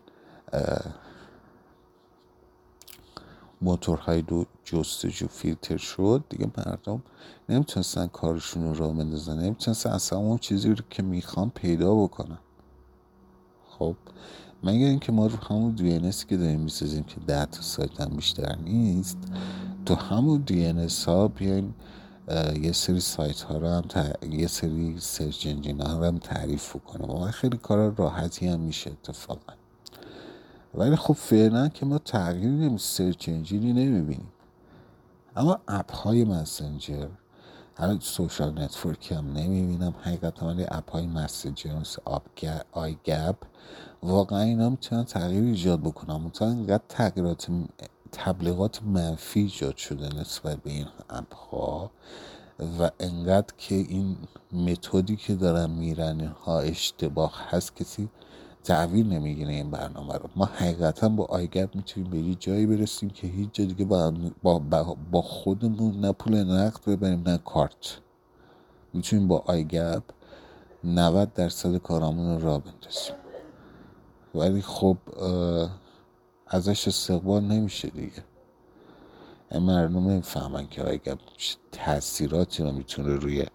موتورهای 3.62 4.22
دو 4.22 4.46
جستجو 4.64 5.28
فیلتر 5.28 5.78
شد. 5.78 6.24
دیگه 6.30 6.52
مردم 6.58 7.02
نمی‌تونستن 7.50 8.08
کارشون 8.08 8.64
رو 8.64 8.74
را 8.74 8.88
بندازن. 8.88 9.40
نمی‌تونستن 9.40 9.90
اصلا 9.90 10.20
اون 10.20 10.38
چیزی 10.38 10.70
رو 10.70 10.84
که 10.90 11.04
می‌خوان 11.04 11.50
پیدا 11.50 11.96
بکنن. 11.96 12.38
خب 13.70 13.96
مگر 14.64 14.88
اینکه 14.88 15.12
ما 15.12 15.28
رو 15.28 15.38
همون 15.38 15.72
DNS 15.72 16.12
که 16.12 16.38
داریم 16.38 16.60
می‌سازیم 16.60 17.04
که 17.04 17.16
ده 17.28 17.46
تا 17.46 17.62
سایت 17.62 18.02
هم 18.02 18.16
بیشتر 18.16 18.56
نیست 18.56 19.18
تو 19.86 19.96
همون 19.96 20.42
DNS 20.42 20.66
ها 21.08 21.28
بیاین 21.28 21.74
یه 22.62 22.72
سری 22.72 23.00
سایت 23.00 23.42
ها 23.42 23.58
رو 23.58 23.68
هم 23.68 23.84
یه 24.32 24.48
سری 24.48 25.00
search 25.00 25.48
engine 25.48 25.82
ها 25.82 26.00
رو 26.00 26.06
هم 26.06 26.18
تعریف 26.18 26.76
کنیم 26.76 27.10
و 27.10 27.32
خیلی 27.32 27.58
کار 27.58 27.96
راحتی 27.96 28.48
هم 28.48 28.60
میشه 28.60 28.92
اتفاقا. 28.92 29.54
ولی 30.76 30.96
خب 30.96 31.14
فعلا 31.14 31.68
که 31.68 31.86
ما 31.86 31.98
تغییری 31.98 32.78
search 32.78 33.30
engine 33.30 33.67
ی 33.67 33.74
نمی‌بینیم. 33.74 34.32
اما 35.36 35.60
app 35.68 35.92
های 35.92 36.24
مسنجر 36.24 37.08
هر 37.78 38.00
social 38.00 38.62
network 38.62 39.12
هم 39.12 39.34
نمی‌بینم. 39.34 39.96
حقیقتا 40.02 40.48
ولی 40.48 40.66
app 40.72 40.92
های 40.92 41.08
مسنجر 41.08 41.76
مثل 41.76 42.02
آی 42.72 42.98
گپ 43.06 43.36
واقعا 44.04 44.42
اینا 44.42 44.70
می‌تونن 44.70 45.04
تغییر 45.04 45.44
ایجاد 45.44 45.82
بکنن. 45.82 46.22
مثلا 46.22 46.50
اینقدر 46.50 46.84
تغییرات 46.90 47.48
تبلیغات 48.12 48.84
منفی 48.84 49.40
ایجاد 49.40 49.76
شده 49.78 50.20
نسبت 50.20 50.64
به 50.64 50.72
این 50.72 50.88
اپ 51.10 51.36
ها 51.36 51.92
و 52.80 52.92
انقدر 53.00 53.54
که 53.58 53.76
این 53.76 54.18
متدی 54.52 55.16
که 55.16 55.36
دارن 55.36 55.70
میرن 55.70 56.22
ها 56.22 56.60
اشتباه 56.60 57.34
هست. 57.50 57.76
کسی 57.76 58.10
تحویل 58.66 59.08
نمی‌گیره 59.14 59.54
این 59.54 59.72
برنامه 59.72 60.14
رو. 60.14 60.30
ما 60.36 60.46
حقیقتا 60.46 61.10
با 61.10 61.26
آیگپ 61.26 61.76
می‌تونیم 61.76 62.12
به 62.12 62.18
یه 62.18 62.36
جایی 62.36 62.66
برسیم 62.66 63.10
که 63.10 63.28
هیچ 63.28 63.50
جا 63.52 63.66
دیگه 63.66 63.86
با, 63.86 64.12
با, 64.44 64.98
با 65.12 65.22
خودمون 65.22 66.00
نه 66.00 66.12
پول 66.12 66.44
نقد 66.44 66.80
ببریم 66.88 67.24
نه 67.28 67.38
کارت. 67.38 68.00
می‌تونیم 68.94 69.28
با 69.28 69.44
آیگپ 69.46 70.04
90 70.84 71.34
درصد 71.34 71.78
کارامون 71.78 72.36
رو 72.36 72.48
را 72.48 72.60
بندازیم. 72.60 73.16
ولی 74.36 74.62
خب 74.62 74.98
ازش 76.48 76.88
استقبال 76.88 77.44
نمیشه 77.44 77.88
دیگه. 77.88 78.24
مردم 79.52 80.10
نمی‌فهمن 80.10 80.68
که 80.68 80.84
آیگپ 80.84 81.20
تاثیراتی 81.72 82.64
رو 82.64 82.72
می‌تونه 82.72 83.16
روی 83.16 83.46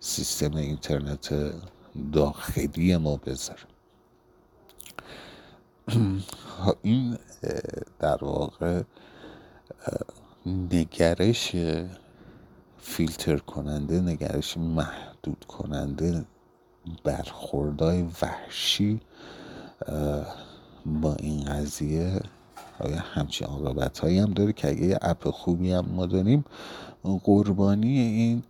سیستم 0.00 0.56
اینترنت 0.56 1.34
داخلی 2.12 2.96
ما 2.96 3.16
بذاره. 3.16 3.71
این 6.82 7.18
در 7.98 8.24
واقع 8.24 8.82
نگرش 10.46 11.56
فیلتر 12.78 13.36
کننده 13.36 14.00
نگرش 14.00 14.56
محدود 14.56 15.44
کننده 15.48 16.24
برخوردهای 17.04 18.06
وحشی 18.22 19.00
با 20.86 21.14
این 21.18 21.44
قضیه 21.44 22.20
آیا 22.80 22.98
همچین 22.98 23.48
عاقبت 23.48 23.98
هایی 23.98 24.18
هم 24.18 24.32
داره 24.32 24.52
که 24.52 24.68
اگه 24.68 24.86
یه 24.86 24.98
اپ 25.02 25.30
خوبی 25.30 25.72
هم 25.72 25.84
ما 25.84 26.06
داریم 26.06 26.44
قربانی 27.24 27.98
این 27.98 28.42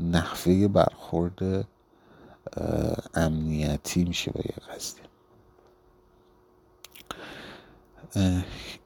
نحوه 0.00 0.68
برخورد 0.68 1.66
امنیتی 3.14 4.04
میشه 4.04 4.30
با 4.30 4.40
یه 4.40 4.74
قضیه. 4.74 5.07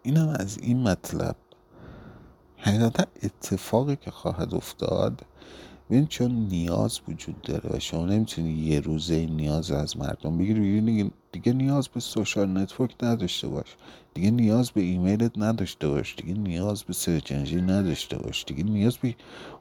اینم 0.03 0.29
از 0.29 0.59
این 0.59 0.83
مطلب. 0.83 1.37
حقیقتا 2.57 3.05
اتفاقی 3.23 3.97
که 3.97 4.11
خواهد 4.11 4.55
افتاد 4.55 5.23
ببین 5.91 6.07
چون 6.07 6.31
نیاز 6.31 7.01
وجود 7.09 7.43
داره 7.43 7.71
و 7.77 7.79
شما 7.79 8.07
نمی‌تونی 8.07 8.53
یه 8.53 8.81
روزه 8.81 9.27
نیاز 9.27 9.71
از 9.71 9.97
مردم 9.97 10.39
بگیری 10.39 10.81
بگیری 10.81 11.13
دیگه 11.33 11.53
نیاز 11.53 11.89
به 11.89 12.01
social 12.01 12.59
network 12.59 12.95
نداشته 13.03 13.49
باش. 13.49 13.77
دیگه 14.15 14.31
نیاز 14.31 14.71
به 14.71 14.81
ایمیلت 14.81 15.39
نداشته 15.39 15.89
باش. 15.89 16.17
دیگه 16.17 16.35
نیاز 16.35 16.83
به 16.83 16.93
search 16.93 17.33
نداشته 17.33 18.19
باش. 18.19 18.45
دیگه 18.45 18.65
نیاز 18.65 18.97
به 18.97 19.15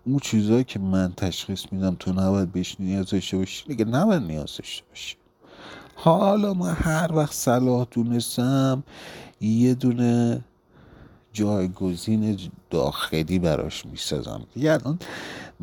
اون 0.06 0.20
چیزهایی 0.20 0.63
که 0.63 0.80
من 0.80 1.13
تشخیص 1.18 1.65
میدم 1.72 1.96
تو 2.00 2.13
نباید 2.13 2.51
بهش 2.51 2.75
نیاز 2.80 3.10
داشته 3.10 3.38
باشی. 3.38 3.65
دیگه 3.68 3.86
نباید 3.86 4.24
نیاز 4.24 4.58
داشته 4.58 4.86
باشی. 4.89 5.15
حالا 5.96 6.54
ما 6.54 6.68
هر 6.68 7.12
وقت 7.14 7.34
صلاح 7.34 7.88
دونستم 7.92 8.84
یه 9.42 9.74
دونه 9.74 10.42
جایگزین 11.34 12.38
داخلی 12.70 13.40
براش 13.40 13.86
می‌سازم. 13.86 14.42
الان 14.56 15.00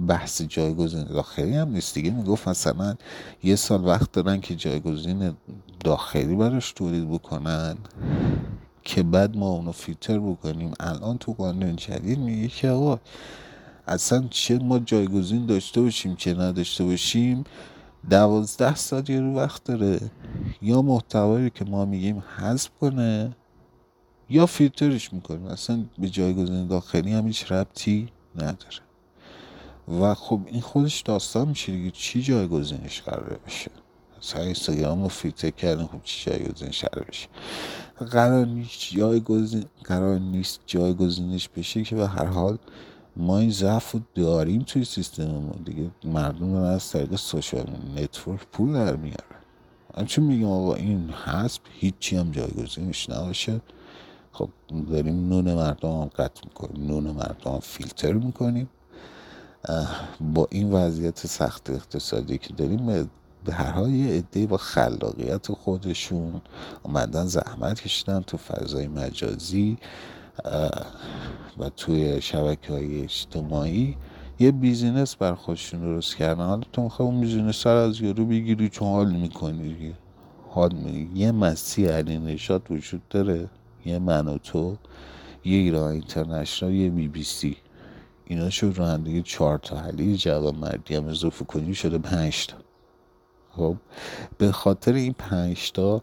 بحث 0.09 0.43
جایگزین 0.43 1.05
داخلی 1.05 1.55
هم 1.55 1.69
نیست. 1.69 1.95
دیگه 1.95 2.11
می‌گفت 2.11 2.49
مثلا 2.49 2.95
یه 3.43 3.57
سال 3.57 3.85
وقت 3.85 4.13
دارن 4.13 4.41
که 4.41 4.55
جایگزین 4.55 5.37
داخلی 5.81 6.37
براش 6.37 6.73
تولید 6.73 7.11
بکنن 7.11 7.77
که 8.83 9.03
بعد 9.03 9.37
ما 9.37 9.49
اونو 9.49 9.73
فیلتر 9.73 10.19
بکنیم. 10.19 10.73
الان 10.81 11.19
تو 11.19 11.33
قانون 11.33 11.77
جدید 11.77 12.19
میگه 12.19 12.49
که 12.49 12.69
آقا 12.69 12.99
اصلا 13.87 14.25
چه 14.31 14.59
ما 14.59 14.79
جایگزین 14.79 15.47
داشته 15.47 15.81
باشیم 15.81 16.17
چه 16.17 16.35
نداشته 16.35 16.85
باشیم 16.85 17.45
دوازده 18.11 18.75
سال 18.75 19.11
یه 19.11 19.21
رو 19.21 19.35
وقت 19.35 19.65
داره. 19.65 20.01
یا 20.63 20.83
محتوایی 20.83 21.51
که 21.51 21.65
ما 21.65 21.85
میگیم 21.85 22.23
حذف 22.37 22.71
کنه 22.81 23.37
یا 24.31 24.47
فیلترش 24.47 25.13
می‌کنه. 25.13 25.53
اصلا 25.53 25.85
به 25.99 26.09
جایگزین 26.09 26.67
داخلی 26.67 27.13
هم 27.13 27.27
هیچ 27.27 27.53
ربطی 27.53 28.09
نداره. 28.37 28.83
و 30.01 30.15
خب 30.15 30.41
این 30.47 30.61
خودش 30.61 31.01
داستان 31.01 31.49
میشه 31.49 31.73
دیگه. 31.73 31.91
چی 31.91 32.23
جایگزینش 32.23 33.03
قرار 33.03 33.41
بشه؟ 33.47 33.71
مثلا 34.23 34.43
اینستاگرام 34.43 35.03
رو 35.03 35.09
فیلتر 35.09 35.51
کردن 35.51 35.87
خب 35.87 36.01
چی 36.05 36.31
جایگزینش 36.31 36.85
قرار 36.85 37.05
بشه؟ 37.05 37.29
قرار 38.11 38.47
نیست 38.47 38.81
جایگزین 38.91 39.65
قرار 39.85 40.19
نیست 40.19 40.61
جایگزینش 40.67 41.49
بشه 41.49 41.83
که 41.83 41.97
به 41.97 42.09
هر 42.09 42.25
حال 42.25 42.59
ما 43.19 43.39
این 43.39 43.51
ضعف 43.51 43.93
رو 43.93 44.01
داریم 44.15 44.63
توی 44.63 44.85
سیستم 44.85 45.25
ما. 45.25 45.55
دیگه 45.65 45.91
مردم 46.05 46.53
رو 46.53 46.63
از 46.63 46.91
طریق 46.91 47.17
social 47.17 47.67
network 47.97 48.41
پول 48.53 48.73
در 48.73 48.97
میارن. 48.97 49.39
همچون 49.97 50.25
میگم 50.25 50.49
آقا؟ 50.49 50.75
این 50.75 51.11
حسب 51.11 51.63
هیچی 51.71 52.17
هم 52.17 52.31
جایگزینش 52.31 53.11
نباشه. 53.11 53.61
خب 54.33 54.49
داریم 54.91 55.29
نون 55.29 55.55
مردم 55.55 56.01
هم 56.01 56.05
قطع 56.05 56.41
می‌کنیم 56.45 56.87
نون 56.87 57.05
مردم 57.05 57.53
هم 57.53 57.61
فیلتر 57.61 58.13
می‌کنیم. 58.13 58.69
با 60.21 60.49
این 60.51 60.73
وضعیت 60.73 61.27
سخت 61.27 61.71
اقتصادی 61.71 62.39
که 62.39 62.55
داریم 62.55 63.11
به 63.45 63.53
هر 63.53 63.71
حال 63.71 63.91
یه 63.91 64.19
عده 64.19 64.47
با 64.47 64.57
خلاقیت 64.57 65.53
خودشون 65.53 66.41
اومدن 66.83 67.27
زحمت 67.27 67.81
کشیدن 67.81 68.21
تو 68.21 68.37
فضای 68.37 68.89
مجازی. 68.89 69.79
و 71.59 71.69
توی 71.77 72.21
شبکه 72.21 72.73
های 72.73 73.03
اجتماعی 73.03 73.97
یه 74.39 74.51
business 74.51 75.17
بر 75.17 75.35
خودشون 75.35 75.81
درست 75.81 76.17
کردن. 76.17 76.47
حالا 76.47 76.63
تو 76.73 76.83
می‌خوای 76.83 77.09
اون 77.09 77.21
business 77.21 77.57
رو 77.57 77.77
از 77.77 78.01
یارو 78.01 78.25
بگیری 78.27 78.69
چون 78.69 78.89
حال 78.89 79.13
می‌کنی 79.13 79.95
حال 80.51 80.75
می... 80.75 81.11
یه 81.15 81.33
مسیح 81.33 81.91
علی‌نژاد 81.91 82.71
وجود 82.71 83.09
داره. 83.11 83.49
یه 83.85 83.99
من 83.99 84.29
و 84.29 84.39
تو 84.39 84.77
یه 85.45 85.57
ایران 85.57 85.93
اینترنشنال 85.93 86.73
یه 86.73 86.91
بی 86.91 87.09
بی 87.09 87.23
سی. 87.23 87.57
اینا 88.25 88.51
شد 88.51 88.73
رانندگی 88.77 89.23
چهار 89.23 89.59
تا 89.59 89.77
علی 89.77 90.17
جوانمردی 90.17 90.95
هم 90.95 91.09
اضافه 91.09 91.45
کنی 91.45 91.75
شده 91.75 91.99
پنج 91.99 92.47
تا. 92.47 92.57
خب؟ 93.57 93.77
به 94.39 94.53
خاطر 94.53 94.93
این 94.93 95.13
پنج 95.19 95.73
تا 95.73 96.03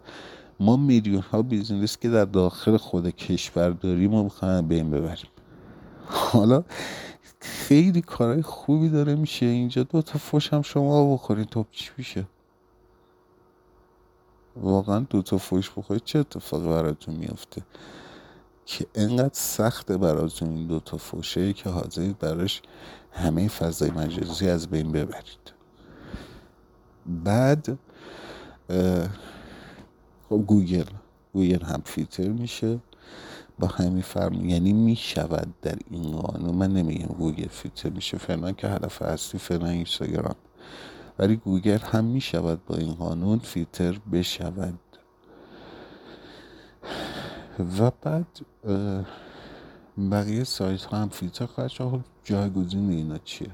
ما 0.59 0.77
میلیون 0.77 1.21
ها 1.21 1.41
بیزینس 1.41 1.97
که 1.97 2.09
در 2.09 2.25
داخل 2.25 2.77
خود 2.77 3.09
کشور 3.09 3.70
داریم 3.70 4.13
و 4.13 4.24
می‌خوایم 4.24 4.68
بین 4.68 4.91
ببریم. 4.91 5.29
حالا 6.05 6.63
خیلی 7.39 8.01
کارهای 8.01 8.41
خوبی 8.41 8.89
داره 8.89 9.15
میشه 9.15 9.46
اینجا. 9.46 9.83
دو 9.83 10.01
تا 10.01 10.20
فش 10.20 10.53
هم 10.53 10.61
شما 10.61 11.13
بخورین. 11.13 11.46
تو 11.46 11.65
چی 11.72 11.89
میشه؟ 11.98 12.25
واقعا 14.55 15.00
دو 15.00 15.22
تا 15.22 15.37
فوش 15.37 15.72
بخورید. 15.77 16.03
چه 16.03 16.20
اتفاقی 16.20 16.70
براتون 16.70 17.15
میافته؟ 17.15 17.61
که 18.65 18.85
انقدر 18.96 19.33
سخته 19.33 19.98
براتون 19.98 20.50
این 20.50 20.68
دو 20.68 20.79
تا 20.79 20.98
فوشه 20.98 21.53
که 21.53 21.70
حاضرید 21.70 22.20
براش 22.20 22.61
همه 23.11 23.48
فضای 23.48 23.91
مجازی 23.91 24.50
از 24.50 24.68
بین 24.68 24.91
ببرید. 24.91 25.53
بعد 27.05 27.77
خب 30.29 30.44
گوگل 30.48 30.85
گوگل 31.33 31.61
هم 31.61 31.81
فیلتر 31.85 32.27
میشه 32.27 32.79
با 33.59 33.68
همین 33.68 34.01
فرم. 34.01 34.46
یعنی 34.50 34.74
می‌شود 34.74 35.53
در 35.61 35.77
این 35.92 36.11
قانون. 36.11 36.55
من 36.55 36.74
نمیگم 36.74 37.05
گوگل 37.05 37.48
فیلتر 37.48 37.90
میشه 37.90 38.18
فعلا 38.18 38.51
که 38.51 38.68
هدف 38.68 39.01
اصلی 39.01 39.40
فعلا 39.40 39.68
اینستاگرام. 39.68 40.35
ولی 41.20 41.35
گوگل 41.35 41.77
هم 41.77 42.05
می 42.05 42.22
شود 42.22 42.66
با 42.66 42.75
این 42.75 42.94
قانون 42.94 43.40
فیلتر 43.40 44.00
بشود. 44.11 44.79
و 47.79 47.92
بعد 48.01 48.27
بقیه 50.11 50.44
سایت 50.44 50.83
ها 50.83 50.98
هم 50.98 51.09
فیلتر 51.09 51.46
خواهد 51.46 51.70
شد. 51.70 51.90
خب 51.90 52.00
جایگزین 52.24 52.90
اینا 52.90 53.18
چیه؟ 53.18 53.51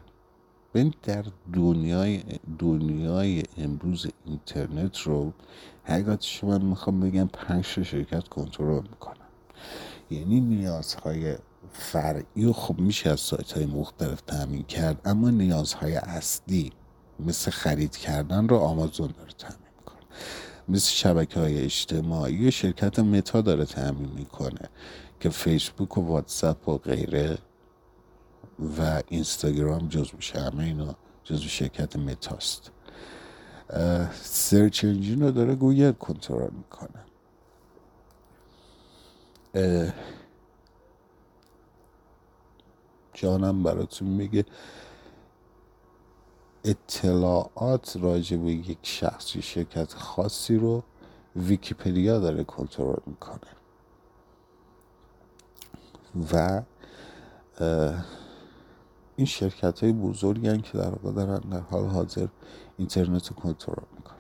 ببین 0.74 0.94
در 1.04 1.26
دنیای 1.54 2.24
دنیای 2.60 3.44
امروز 3.58 4.08
اینترنت 4.26 4.98
رو 4.98 5.34
حقیقتش 5.84 6.44
من 6.44 6.62
می‌خوام 6.62 7.00
بگم 7.00 7.28
پنج 7.28 7.66
شرکت 7.66 8.28
کنترل 8.28 8.82
می‌کنم. 8.82 9.16
یعنی 10.12 10.40
نیازهای 10.40 11.36
فرعی 11.74 12.46
و 12.46 12.54
خب 12.54 12.80
میشه 12.80 13.10
از 13.10 13.20
سایت 13.20 13.52
های 13.52 13.66
مختلف 13.66 14.22
تامین 14.22 14.64
کرد 14.64 15.02
اما 15.06 15.30
نیازهای 15.30 15.96
اصلی 15.96 16.72
مثل 17.20 17.52
خرید 17.52 17.98
کردن 17.98 18.48
رو 18.48 18.58
آمازون 18.58 19.14
داره 19.18 19.32
تامین 19.38 19.68
می‌کنه. 19.80 20.02
مثل 20.70 20.92
شبکه 20.92 21.40
های 21.40 21.64
اجتماعی 21.64 22.52
شرکت 22.52 23.00
متا 23.00 23.42
داره 23.42 23.66
تامین 23.66 24.12
می‌کنه 24.16 24.70
که 25.20 25.30
فیسبوک 25.30 25.98
و 25.98 26.02
واتساپ 26.02 26.70
و 26.70 26.78
غیره 26.78 27.38
و 28.80 29.02
اینستاگرام 29.08 29.88
جزو 29.88 30.16
میشه 30.16 30.40
همه 30.40 30.64
اینا 30.64 30.96
جزو 31.24 31.48
شرکت 31.48 31.96
متاست. 31.96 32.72
search 34.22 34.86
engine 34.86 35.22
رو 35.22 35.32
داره 35.32 35.56
گوگل 35.56 35.92
کنترل 35.92 36.50
می‌کنه. 36.52 37.06
جانم 43.14 43.64
براتون 43.64 44.08
میگه 44.08 44.46
اطلاعات 46.64 47.98
راجع 48.02 48.38
به 48.38 48.52
یک 48.52 48.78
شخص 48.84 49.38
شرکت 49.38 49.94
خاصی 49.94 50.58
رو 50.58 50.84
ویکیپدیا 51.36 52.20
داره 52.20 52.44
کنترل 52.44 53.00
می‌کنه. 53.06 53.52
و 56.34 56.62
این 59.16 59.26
شرکت 59.26 59.84
های 59.84 59.92
بزرگی 59.94 60.62
که 60.62 60.78
در 60.78 60.90
واقع 60.90 61.12
دارن 61.12 61.40
در 61.40 61.60
حال 61.60 61.86
حاضر 61.86 62.28
اینترنت 62.82 63.28
رو 63.28 63.36
کنترل 63.36 63.84
می‌کنن 63.96 64.18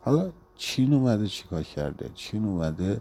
حالا 0.00 0.30
چین 0.56 0.92
اومده 0.92 1.26
چیکار 1.26 1.62
کرده؟ 1.62 2.10
چین 2.14 2.44
اومده 2.44 3.00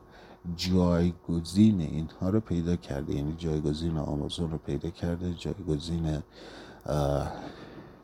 جایگزین 0.56 1.82
اینها 1.82 2.30
رو 2.30 2.40
پیدا 2.40 2.76
کرده. 2.76 3.16
یعنی 3.16 3.36
جایگزین 3.38 3.98
آمازون 3.98 4.52
رو 4.52 4.58
پیدا 4.58 4.90
کرده 4.90 5.34
جایگزین 5.34 6.24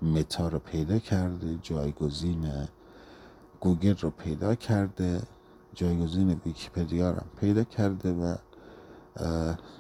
متا 0.01 0.47
رو 0.47 0.59
پیدا 0.59 0.99
کرده 0.99 1.59
جایگزین 1.61 2.51
گوگل 3.59 3.95
رو 4.01 4.09
پیدا 4.09 4.55
کرده 4.55 5.21
جایگزین 5.73 6.41
ویکیپدیا 6.45 7.11
رو 7.11 7.21
پیدا 7.41 7.63
کرده 7.63 8.13
و 8.13 8.35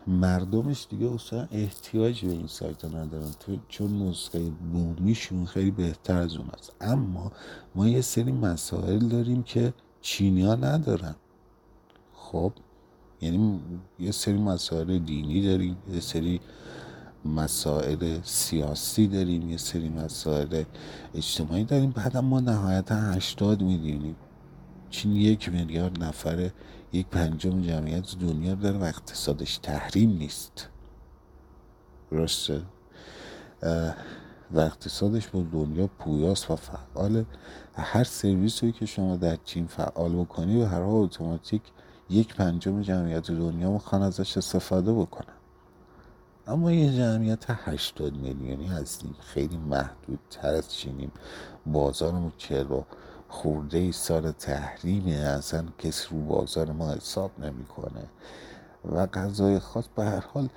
مردمش 0.07 0.87
دیگه 0.89 1.13
اصلا 1.13 1.47
احتیاج 1.51 2.25
به 2.25 2.31
این 2.31 2.47
سایت 2.47 2.85
ها 2.85 2.89
ندارن. 2.89 3.31
چون 3.69 4.01
نسخه 4.01 4.39
بومیشون 4.73 5.45
خیلی 5.45 5.71
بهتر 5.71 6.17
از 6.17 6.35
اون 6.35 6.49
است. 6.57 6.73
اما 6.81 7.31
ما 7.75 7.87
یه 7.87 8.01
سری 8.01 8.31
مسائل 8.31 8.99
داریم 8.99 9.43
که 9.43 9.73
چینی 10.01 10.45
ها 10.45 10.55
ندارن. 10.55 11.15
خب 12.13 12.53
یعنی 13.21 13.59
یه 13.99 14.11
سری 14.11 14.37
مسائل 14.37 14.99
دینی 14.99 15.47
داریم 15.47 15.77
یه 15.93 15.99
سری 15.99 16.39
مسائل 17.25 18.19
سیاسی 18.23 19.07
داریم 19.07 19.49
یه 19.49 19.57
سری 19.57 19.89
مسائل 19.89 20.63
اجتماعی 21.13 21.63
داریم. 21.63 21.91
بعد 21.91 22.17
ما 22.17 22.39
نهایتا 22.39 22.95
هشتاد 22.95 23.61
میلیونیم 23.61 24.15
چین 24.89 25.11
یک 25.11 25.49
میلیارد 25.49 26.03
نفره 26.03 26.53
یک 26.93 27.07
پنجم 27.07 27.61
جمعیت 27.61 28.15
دنیا 28.19 28.55
داره 28.55 28.77
و 28.77 28.83
اقتصادش 28.83 29.57
تحریم 29.57 30.09
نیست. 30.09 30.69
درسته؟ 32.11 32.61
و 34.51 34.59
اقتصادش 34.59 35.27
با 35.27 35.43
دنیا 35.51 35.87
پویاست 35.87 36.51
و 36.51 36.55
فعال 36.55 37.25
هر 37.75 38.03
سرویسی 38.03 38.71
که 38.71 38.85
شما 38.85 39.15
در 39.15 39.37
چین 39.45 39.67
فعال 39.67 40.15
بکنی 40.15 40.61
و 40.61 40.65
هر 40.65 40.81
حال 40.81 41.03
اتوماتیک 41.03 41.61
یک 42.09 42.35
پنجم 42.35 42.81
جمعیت 42.81 43.31
دنیا 43.31 43.71
می‌خوان 43.71 44.01
ازش 44.01 44.37
استفاده 44.37 44.93
بکنن. 44.93 45.33
اما 46.47 46.71
یه 46.71 46.97
جمعیت 46.97 47.45
هشتاد 47.47 48.13
میلیونی 48.13 48.67
هستیم. 48.67 49.15
خیلی 49.19 49.57
محدود 49.57 50.19
تر 50.29 50.47
از 50.47 50.73
چینیم. 50.73 51.11
بازارمون 51.65 52.31
چهل 52.37 52.71
و 52.71 52.83
خورده 53.27 53.91
سال 53.91 54.31
تحریمه 54.31 55.11
اصلا 55.11 55.65
کسی 55.77 56.07
رو 56.11 56.21
بازار 56.21 56.71
ما 56.71 56.93
حساب 56.93 57.31
نمی‌کنه. 57.39 58.09
و 58.91 59.05
غذای 59.05 59.59
خاص 59.59 59.85
به 59.95 60.05
هر 60.05 60.19
حال 60.33 60.49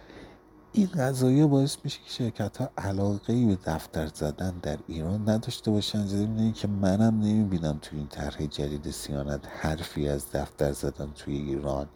این 0.73 0.87
قضایه 0.87 1.47
باعث 1.47 1.77
میشه 1.85 1.99
که 2.05 2.11
شرکت 2.11 2.57
ها 2.57 2.71
علاقه 2.79 3.47
به 3.47 3.59
دفتر 3.65 4.07
زدن 4.07 4.55
در 4.63 4.79
ایران 4.87 5.29
نداشته 5.29 5.71
باشن. 5.71 6.07
زمین 6.07 6.53
که 6.53 6.69
منم 6.69 7.21
نمی‌بینم 7.21 7.79
توی 7.83 7.99
این 7.99 8.09
طرح 8.09 8.47
جدید 8.47 8.91
سیانت 8.91 9.41
حرفی 9.61 10.09
از 10.09 10.33
دفتر 10.33 10.73
زدن 10.73 11.13
توی 11.15 11.37
ایران 11.37 11.87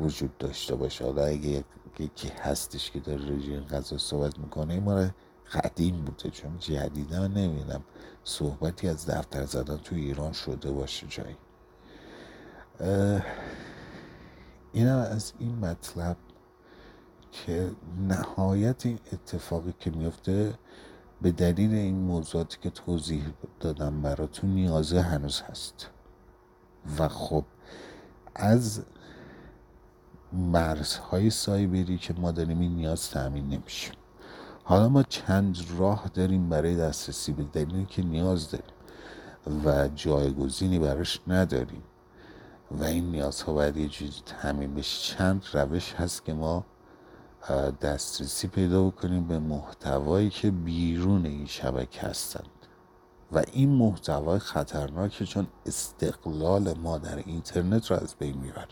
وجود 0.00 0.38
داشته 0.38 0.74
باشه. 0.74 1.04
حالا 1.04 1.24
اگه 1.24 1.64
یکی 1.98 2.28
هستش 2.40 2.90
که 2.90 3.00
داره 3.00 3.36
رژیم 3.36 3.60
قضا 3.60 3.98
صحبت 3.98 4.38
می‌کنه 4.38 4.74
این 4.74 4.84
قدیم 5.52 6.04
بوده 6.04 6.30
چون 6.30 6.58
جدیدا 6.58 7.26
نمی‌دونم 7.26 7.84
صحبتی 8.24 8.88
از 8.88 9.06
دفتر 9.06 9.44
زدن 9.44 9.76
توی 9.76 10.00
ایران 10.00 10.32
شده 10.32 10.70
باشه 10.70 11.06
جایی. 11.06 11.36
اینم 14.72 14.98
از 14.98 15.32
این 15.38 15.58
مطلب 15.58 16.16
که 17.32 17.70
نهایت 18.08 18.86
این 18.86 18.98
اتفاقی 19.12 19.74
که 19.80 19.90
میفته 19.90 20.54
به 21.22 21.32
دلیل 21.32 21.74
این 21.74 21.96
موضوعاتی 21.96 22.58
که 22.60 22.70
توضیح 22.70 23.24
دادم 23.60 24.02
براتون 24.02 24.50
نیازه 24.50 25.00
هنوز 25.00 25.40
هست. 25.40 25.90
و 26.98 27.08
خب 27.08 27.44
از 28.34 28.84
مرزهای 30.32 31.30
سایبری 31.30 31.98
که 31.98 32.14
ما 32.14 32.32
داریم 32.32 32.60
این 32.60 32.74
نیاز 32.74 33.10
تأمین 33.10 33.48
نمیشه. 33.48 33.92
حالا 34.68 34.88
ما 34.88 35.02
چند 35.02 35.58
راه 35.78 36.10
داریم 36.14 36.48
برای 36.48 36.76
دسترسی 36.76 37.32
به 37.32 37.44
دلیلی 37.44 37.84
که 37.84 38.02
نیاز 38.02 38.50
داریم 38.50 38.66
و 39.64 39.88
جایگزینی 39.88 40.78
براش 40.78 41.20
نداریم 41.26 41.82
و 42.70 42.84
این 42.84 43.10
نیازها 43.10 43.52
باید 43.52 43.76
یه 43.76 43.88
جوری 43.88 44.12
تامین 44.26 44.74
بشه. 44.74 45.14
چند 45.16 45.44
روش 45.52 45.92
هست 45.92 46.24
که 46.24 46.34
ما 46.34 46.64
دسترسی 47.80 48.48
پیدا 48.48 48.86
بکنیم 48.86 49.28
به 49.28 49.38
محتوایی 49.38 50.30
که 50.30 50.50
بیرون 50.50 51.26
این 51.26 51.46
شبکه 51.46 52.00
هستند. 52.00 52.48
و 53.32 53.42
این 53.52 53.68
محتوای 53.68 54.38
خطرناکه 54.38 55.24
چون 55.24 55.46
استقلال 55.66 56.74
ما 56.78 56.98
در 56.98 57.16
اینترنت 57.16 57.90
رو 57.90 57.96
از 57.96 58.14
بین 58.18 58.38
می‌بره. 58.38 58.68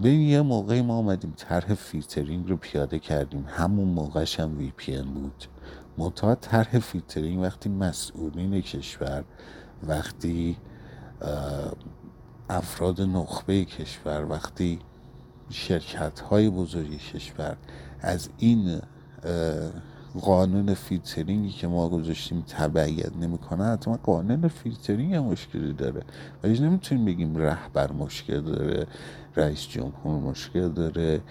ببین 0.00 0.20
یه 0.20 0.42
موقعی 0.42 0.82
ما 0.82 0.94
آمدیم 0.94 1.32
طرح 1.36 1.74
فیلترینگ 1.74 2.48
رو 2.48 2.56
پیاده 2.56 2.98
کردیم. 2.98 3.44
همون 3.48 3.88
موقعش 3.88 4.40
هم 4.40 4.58
VPN 4.58 5.02
بود. 5.02 5.44
منتها 5.98 6.34
طرح 6.34 6.78
فیلترینگ 6.78 7.42
وقتی 7.42 7.68
مسئولین 7.68 8.60
کشور 8.60 9.24
وقتی 9.82 10.56
افراد 12.50 13.00
نخبه 13.00 13.64
کشور 13.64 14.24
وقتی 14.24 14.78
شرکت 15.50 16.20
های 16.20 16.50
بزرگ 16.50 16.98
کشور 16.98 17.56
از 18.00 18.30
این 18.38 18.80
قانون 20.20 20.74
فیلترینگی 20.74 21.50
که 21.50 21.66
ما 21.66 21.88
گذاشتیم 21.88 22.44
تبعیت 22.48 23.16
نمی‌کنه 23.16 23.64
حتما 23.64 23.96
قانون 23.96 24.48
فیلترینگ 24.48 25.14
مشکلی 25.14 25.72
داره. 25.72 26.02
ولی 26.42 26.58
نمی‌تونیم 26.60 27.04
بگیم 27.04 27.36
رهبر 27.36 27.92
مشکل 27.92 28.40
داره. 28.40 28.86
رئیس 29.36 29.68
جمهور 29.68 30.20
مشکل 30.20 30.68
داره 30.68 31.22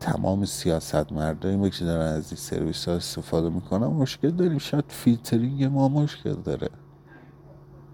تمام 0.00 0.44
سیاست 0.44 1.12
مردایی 1.12 1.70
که 1.70 1.84
دارن 1.84 2.06
از 2.06 2.32
این 2.32 2.36
سرویس 2.36 2.88
ها 2.88 2.94
استفاده 2.94 3.50
می‌کنن. 3.50 3.86
مشکل 3.86 4.30
داریم. 4.30 4.58
شاید 4.58 4.84
فیلترینگ 4.88 5.64
ما 5.64 5.88
مشکل 5.88 6.34
داره. 6.34 6.68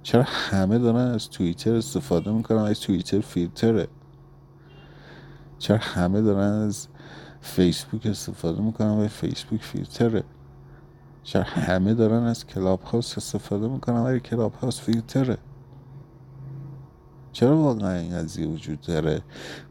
چرا 0.03 0.23
همه 0.27 0.79
دارن 0.79 1.15
از 1.15 1.31
توییتر 1.31 1.75
استفاده 1.75 2.33
می‌کنن؟ 2.33 2.59
از 2.59 2.81
توییتر 2.81 3.21
فیلتره. 3.21 3.89
چرا 5.59 5.79
همه 5.81 6.21
دارن 6.21 6.53
از 6.53 6.89
فیسبوک 7.41 8.07
استفاده 8.07 8.63
می‌کنن؟ 8.63 8.91
و 8.91 9.09
فیسبوک 9.09 9.63
فیلتره. 9.63 10.25
چرا 11.23 11.43
همه 11.43 11.95
دارن 11.95 12.23
از 12.23 12.47
کلاب 12.47 12.83
هاوس 12.83 13.19
استفاده 13.19 13.69
می‌کنن؟ 13.69 14.01
ولی 14.01 14.21
کلاب 14.21 14.55
هاوس 14.55 14.81
فیلتره. 14.81 15.39
چرا 17.33 17.57
واقعا 17.57 17.99
این 17.99 18.19
قضیه 18.19 18.47
وجود 18.47 18.81
داره؟ 18.81 19.23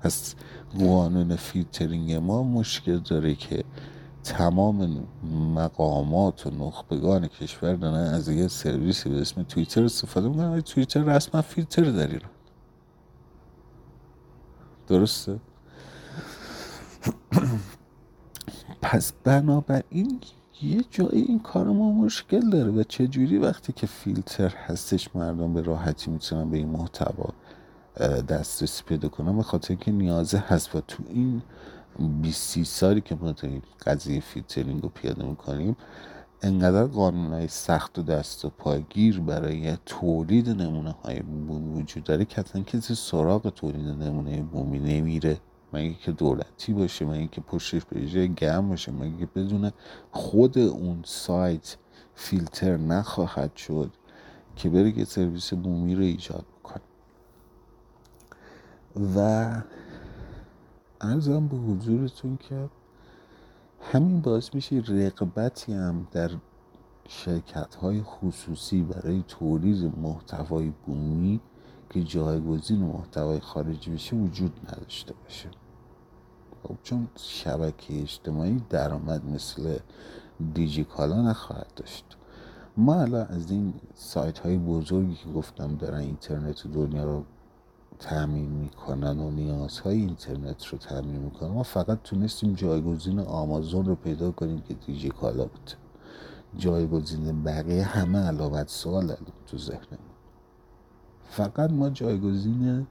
پس 0.01 0.35
قانون 0.79 1.35
فیلترینگ 1.35 2.13
ما 2.13 2.43
مشکل 2.43 2.97
داره 2.97 3.35
که 3.35 3.63
تمام 4.23 5.07
مقامات 5.55 6.47
و 6.47 6.49
نخبگان 6.49 7.27
کشور 7.27 7.73
دارن 7.73 8.13
از 8.13 8.29
یه 8.29 8.47
سرویسی 8.47 9.09
به 9.09 9.21
اسم 9.21 9.43
توییتر 9.43 9.83
استفاده 9.83 10.29
می‌کنن. 10.29 10.61
توییتر 10.61 11.03
رسما 11.03 11.41
فیلتر 11.41 11.83
در 11.83 12.07
ایران 12.07 12.29
درسته؟ 14.87 15.39
پس 18.81 19.13
بنابراین 19.23 20.19
یه 20.61 20.83
جایی 20.89 21.21
این 21.21 21.39
کار 21.39 21.67
ما 21.67 21.91
مشکل 21.91 22.49
داره 22.49 22.71
و 22.71 22.83
چجوری 22.83 23.37
وقتی 23.37 23.73
که 23.73 23.87
فیلتر 23.87 24.53
هستش 24.55 25.15
مردم 25.15 25.53
به 25.53 25.61
راحتی 25.61 26.11
می‌تونن 26.11 26.49
به 26.49 26.57
این 26.57 26.69
محتوا 26.69 27.29
دسترسی 27.99 28.83
پیدا 28.83 29.09
کنن 29.09 29.37
به 29.37 29.43
خاطر 29.43 29.75
که 29.75 29.91
نیازه 29.91 30.37
هست 30.37 30.75
و 30.75 30.81
تو 30.81 31.03
این 31.09 31.41
20 32.21 32.63
سالی 32.63 33.01
که 33.01 33.15
ما 33.15 33.31
داریم 33.31 33.61
قضیه 33.85 34.19
فیلترینگ 34.19 34.81
رو 34.81 34.89
پیاده 34.89 35.25
می‌کنیم 35.25 35.77
انقدر 36.41 36.85
قانون 36.85 37.33
های 37.33 37.47
سخت 37.47 37.99
و 37.99 38.03
دست 38.03 38.45
و 38.45 38.49
پاگیر 38.49 39.19
برای 39.19 39.77
تولید 39.85 40.49
نمونه 40.49 40.91
های 40.91 41.19
بومی 41.19 41.81
وجود 41.81 42.03
داره 42.03 42.25
که 42.25 42.41
اصلا 42.41 42.61
کسی 42.61 42.95
سراغ 42.95 43.49
تولید 43.49 43.87
نمونه 44.03 44.41
بومی 44.41 44.79
نمیره. 44.79 45.37
مگه 45.73 45.93
که 45.93 46.11
دولتی 46.11 46.73
باشه 46.73 47.05
مگه 47.05 47.27
که 47.27 47.41
پشتش 47.41 47.81
به 47.85 48.27
گرم 48.27 48.69
باشه 48.69 48.91
مگه 48.91 49.17
که 49.17 49.25
بدون 49.25 49.71
خود 50.11 50.57
اون 50.57 51.01
سایت 51.05 51.77
فیلتر 52.15 52.77
نخواهد 52.77 53.55
شد 53.55 53.91
که 54.55 54.69
بره 54.69 54.91
که 54.91 55.05
سرویس 55.05 55.53
بومی 55.53 55.95
رو 55.95 56.03
ایجاد 56.03 56.45
و 58.95 59.47
ارزم 61.01 61.47
به 61.47 61.57
حضورتون 61.57 62.37
که 62.37 62.69
همین 63.81 64.21
باعث 64.21 64.55
میشه 64.55 64.83
رقبتی 64.87 65.73
هم 65.73 66.07
در 66.11 66.31
شرکت 67.07 67.75
های 67.75 68.01
خصوصی 68.03 68.81
برای 68.81 69.23
تولید 69.27 69.97
محتوای 69.97 70.71
بومی 70.85 71.39
که 71.89 72.03
جایگزین 72.03 72.79
محتوای 72.79 73.39
خارجی 73.39 73.91
بشه 73.91 74.15
وجود 74.15 74.59
نداشته 74.67 75.13
باشه. 75.23 75.49
خب 76.63 76.75
چون 76.83 77.07
شبکه 77.15 78.01
اجتماعی 78.01 78.61
درآمد 78.69 79.25
مثل 79.25 79.77
دیجیکالا 80.53 81.21
نخواهد 81.21 81.71
داشت. 81.75 82.05
ما 82.77 82.95
الان 83.01 83.27
از 83.27 83.51
این 83.51 83.73
سایت 83.95 84.39
های 84.39 84.57
بزرگی 84.57 85.15
که 85.15 85.29
گفتم 85.29 85.75
دارن 85.75 85.99
اینترنت 85.99 86.67
دنیا 86.67 87.03
رو 87.03 87.23
تأمین 88.01 88.49
می‌کنن 88.49 89.19
و 89.19 89.31
نیازهای 89.31 89.97
اینترنت 89.97 90.65
رو 90.65 90.77
تأمین 90.77 91.15
می‌کنن. 91.15 91.49
ما 91.49 91.63
فقط 91.63 91.99
تونستیم 92.03 92.53
جایگزین 92.53 93.19
آمازون 93.19 93.85
رو 93.85 93.95
پیدا 93.95 94.31
کنیم 94.31 94.61
که 94.61 94.73
دیجی 94.73 95.09
کالا 95.09 95.45
بود. 95.45 95.71
جایگزین 96.57 97.43
بقیه 97.43 97.83
همه 97.83 98.19
علامت 98.19 98.69
سوال 98.69 99.15
تو 99.47 99.57
ذهنمون. 99.57 100.11
فقط 101.29 101.71
ما 101.71 101.89
جایگزین 101.89 102.87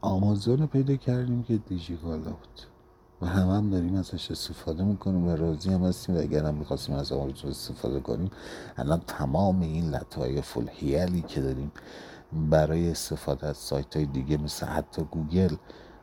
آمازون 0.00 0.58
رو 0.58 0.66
پیدا 0.66 0.96
کردیم 0.96 1.42
که 1.42 1.56
دیجی 1.56 1.96
کالا 1.96 2.30
بود. 2.30 2.60
و 3.22 3.26
همه 3.26 3.52
هم 3.52 3.70
داریم 3.70 3.94
ازش 3.94 4.30
استفاده 4.30 4.84
می‌کنیم 4.84 5.26
و 5.26 5.36
راضی 5.36 5.70
هم 5.70 5.84
هستیم. 5.84 6.16
و 6.16 6.18
اگر 6.18 6.44
هم 6.44 6.54
می‌خواستیم 6.54 6.94
از 6.94 7.12
آمازون 7.12 7.50
استفاده 7.50 8.00
کنیم 8.00 8.30
الان 8.76 9.00
تمام 9.06 9.60
این 9.60 9.90
لطایف 9.90 10.58
الحیلی 10.58 11.22
که 11.22 11.40
داریم 11.40 11.72
برای 12.32 12.90
استفاده 12.90 13.46
از 13.46 13.56
سایت 13.56 13.96
های 13.96 14.06
دیگه 14.06 14.36
مثل 14.36 14.66
حتی 14.66 15.02
گوگل 15.02 15.56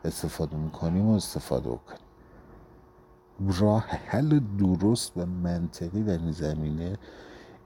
استفاده 0.04 0.56
می‌کنیم 0.56 1.06
و 1.06 1.14
استفاده 1.14 1.70
بکنیم. 1.70 2.00
راه 3.60 3.84
حل 3.86 4.40
درست 4.58 5.12
و 5.16 5.26
منطقی 5.26 6.02
در 6.02 6.18
این 6.18 6.32
زمینه 6.32 6.96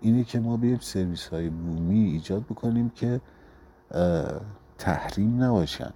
اینه 0.01 0.25
که 0.25 0.41
ما 0.41 0.57
بریم 0.57 0.79
سرویس 0.79 1.27
های 1.27 1.51
بومی 1.51 2.01
ایجاد 2.01 2.43
بکنیم 2.43 2.91
که 2.91 3.21
تحریم 4.79 5.43
نباشن. 5.43 5.93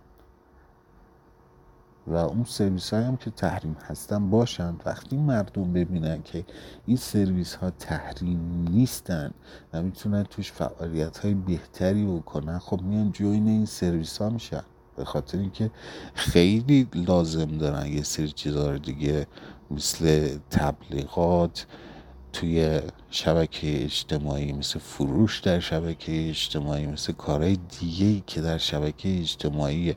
و 2.06 2.14
اون 2.14 2.44
سرویس 2.44 2.92
های 2.94 3.02
هم 3.02 3.16
که 3.16 3.30
تحریم 3.30 3.76
هستن 3.88 4.30
باشند 4.30 4.82
وقتی 4.86 5.16
مردم 5.16 5.72
ببینن 5.72 6.22
که 6.22 6.44
این 6.86 6.96
سرویس 6.96 7.54
ها 7.54 7.70
تحریم 7.70 8.68
نیستن 8.70 9.30
و 9.72 9.82
می‌تونن 9.82 10.22
توش 10.22 10.52
فعالیت 10.52 11.18
های 11.18 11.34
بهتری 11.34 12.06
بکنن 12.06 12.58
خب 12.58 12.82
میان 12.82 13.12
جوین 13.12 13.48
این 13.48 13.66
سرویس 13.66 14.18
ها 14.18 14.30
میشن. 14.30 14.62
به 14.96 15.04
خاطر 15.04 15.38
اینکه 15.38 15.70
خیلی 16.14 16.88
لازم 16.94 17.58
دارن 17.58 17.86
یه 17.86 18.02
سری 18.02 18.28
چیزها 18.28 18.76
دیگه 18.76 19.26
مثل 19.70 20.28
تبلیغات 20.50 21.66
توی 22.32 22.80
شبکه 23.10 23.84
اجتماعی 23.84 24.52
مثل 24.52 24.78
فروش 24.78 25.40
در 25.40 25.60
شبکه 25.60 26.28
اجتماعی 26.28 26.86
مثل 26.86 27.12
کارهای 27.12 27.58
دیگه 27.80 28.22
که 28.26 28.40
در 28.40 28.58
شبکه 28.58 29.18
اجتماعی 29.18 29.94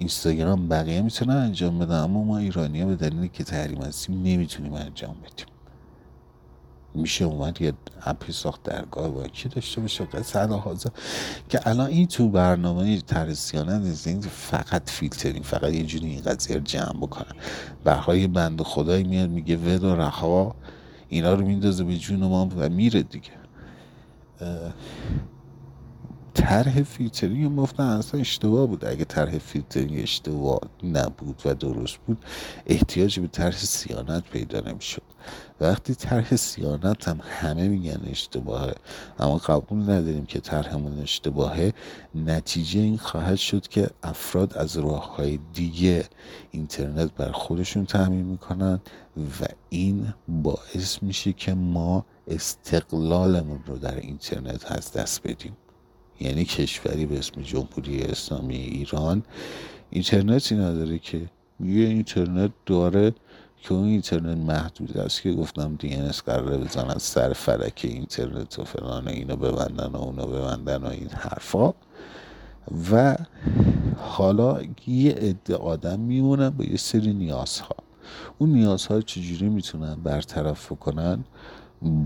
اینستاگرام 0.00 0.68
بقیه 0.68 1.02
می‌تونن 1.02 1.36
انجام 1.36 1.78
بدن 1.78 1.94
اما 1.94 2.24
ما 2.24 2.38
ایرانی 2.38 2.80
ها 2.80 2.88
به 2.88 2.96
دلیلی 2.96 3.28
که 3.28 3.44
تحریم 3.44 3.82
هستیم 3.82 4.22
نمی‌تونیم 4.22 4.72
انجام 4.72 5.14
بدیم. 5.14 5.46
میشه 6.94 7.24
اومد 7.24 7.62
یه 7.62 7.72
اپی 8.02 8.32
ساخت 8.32 8.62
درگاه 8.62 9.08
بانکی 9.08 9.48
داشته 9.48 9.80
باشه 9.80 10.22
صد 10.22 10.50
حاضر 10.50 10.90
که 11.48 11.68
الان 11.68 11.86
این 11.86 12.06
تو 12.06 12.28
برنامه 12.28 13.00
ترسیانه 13.00 13.78
نیست 13.78 14.28
فقط 14.28 14.90
فیلترینگ 14.90 15.44
فقط 15.44 15.72
یه 15.72 15.82
جوری 15.82 16.06
این 16.06 16.20
قضیه 16.20 16.60
جمع 16.60 16.96
بکنن. 17.00 17.36
برهای 17.84 18.26
بند 18.26 18.62
خدایی 18.62 19.04
میاد 19.04 19.30
میگه 19.30 19.56
ود 19.56 19.84
و 19.84 19.96
رها 19.96 20.54
اینا 21.08 21.34
رو 21.34 21.46
میندازه 21.46 21.84
به 21.84 21.96
جون 21.96 22.20
ما 22.20 22.48
و 22.56 22.68
میره 22.68 23.02
دیگه. 23.02 23.30
طرح 26.40 26.82
فیلترینگ 26.82 27.56
گفتن 27.56 27.82
اصلا 27.82 28.20
اشتباه 28.20 28.66
بود. 28.66 28.84
اگه 28.84 29.04
طرح 29.04 29.38
فیلترینگ 29.38 30.00
اشتباه 30.02 30.60
نبود 30.82 31.42
و 31.44 31.54
درست 31.54 31.96
بود 32.06 32.24
احتیاج 32.66 33.20
به 33.20 33.28
طرح 33.28 33.56
سیانت 33.56 34.24
پیدا 34.24 34.60
نمی‌شد. 34.60 35.02
وقتی 35.60 35.94
طرح 35.94 36.36
سیانت 36.36 37.08
هم 37.08 37.20
همه 37.22 37.68
میگن 37.68 38.00
اشتباهه 38.10 38.74
اما 39.18 39.36
قبول 39.36 39.82
نداریم 39.82 40.26
که 40.26 40.40
طرحمون 40.40 40.98
اشتباهه. 40.98 41.72
نتیجه 42.14 42.80
این 42.80 42.98
خواهد 42.98 43.36
شد 43.36 43.68
که 43.68 43.90
افراد 44.02 44.56
از 44.56 44.76
راه 44.76 45.16
های 45.16 45.38
دیگه 45.52 46.04
اینترنت 46.50 47.14
بر 47.14 47.32
خودشون 47.32 47.86
تعمین 47.86 48.24
می‌کنن 48.24 48.80
و 49.16 49.46
این 49.68 50.14
باعث 50.28 51.02
میشه 51.02 51.32
که 51.32 51.54
ما 51.54 52.04
استقلالمون 52.28 53.60
رو 53.66 53.78
در 53.78 53.96
اینترنت 53.96 54.72
از 54.72 54.92
دست 54.92 55.22
بدیم. 55.28 55.56
یعنی 56.20 56.44
کشوری 56.44 57.06
به 57.06 57.18
اسم 57.18 57.42
جمهوری 57.42 58.02
اسلامی 58.02 58.56
ایران. 58.56 59.22
اینترنتی 59.90 60.54
نداره 60.54 60.98
که. 60.98 61.20
یه 61.64 61.86
اینترنت 61.86 62.50
داره 62.66 63.12
که 63.62 63.74
اون 63.74 63.88
اینترنت 63.88 64.36
محدود 64.36 64.98
است 64.98 65.22
که 65.22 65.32
گفتم 65.32 65.78
اس 65.84 66.22
قراره 66.22 66.56
بزنن 66.56 66.98
سر 66.98 67.32
فلک 67.32 67.80
اینترنت 67.84 68.58
و 68.58 68.64
فلان 68.64 69.08
اینو 69.08 69.36
ببندن 69.36 69.86
و 69.86 69.96
اونو 69.96 70.26
ببندن 70.26 70.76
و 70.76 70.86
این 70.86 71.08
حرفا. 71.08 71.72
و 72.92 73.16
حالا 73.96 74.62
یه 74.86 75.12
عده 75.12 75.56
آدم 75.56 76.00
میمونن 76.00 76.50
با 76.50 76.64
یه 76.64 76.76
سری 76.76 77.12
نیازها. 77.12 77.76
اون 78.38 78.52
نیازها 78.52 79.00
چجوری 79.00 79.48
می‌تونن 79.48 79.94
برطرف 79.94 80.72
کنن؟ 80.72 81.24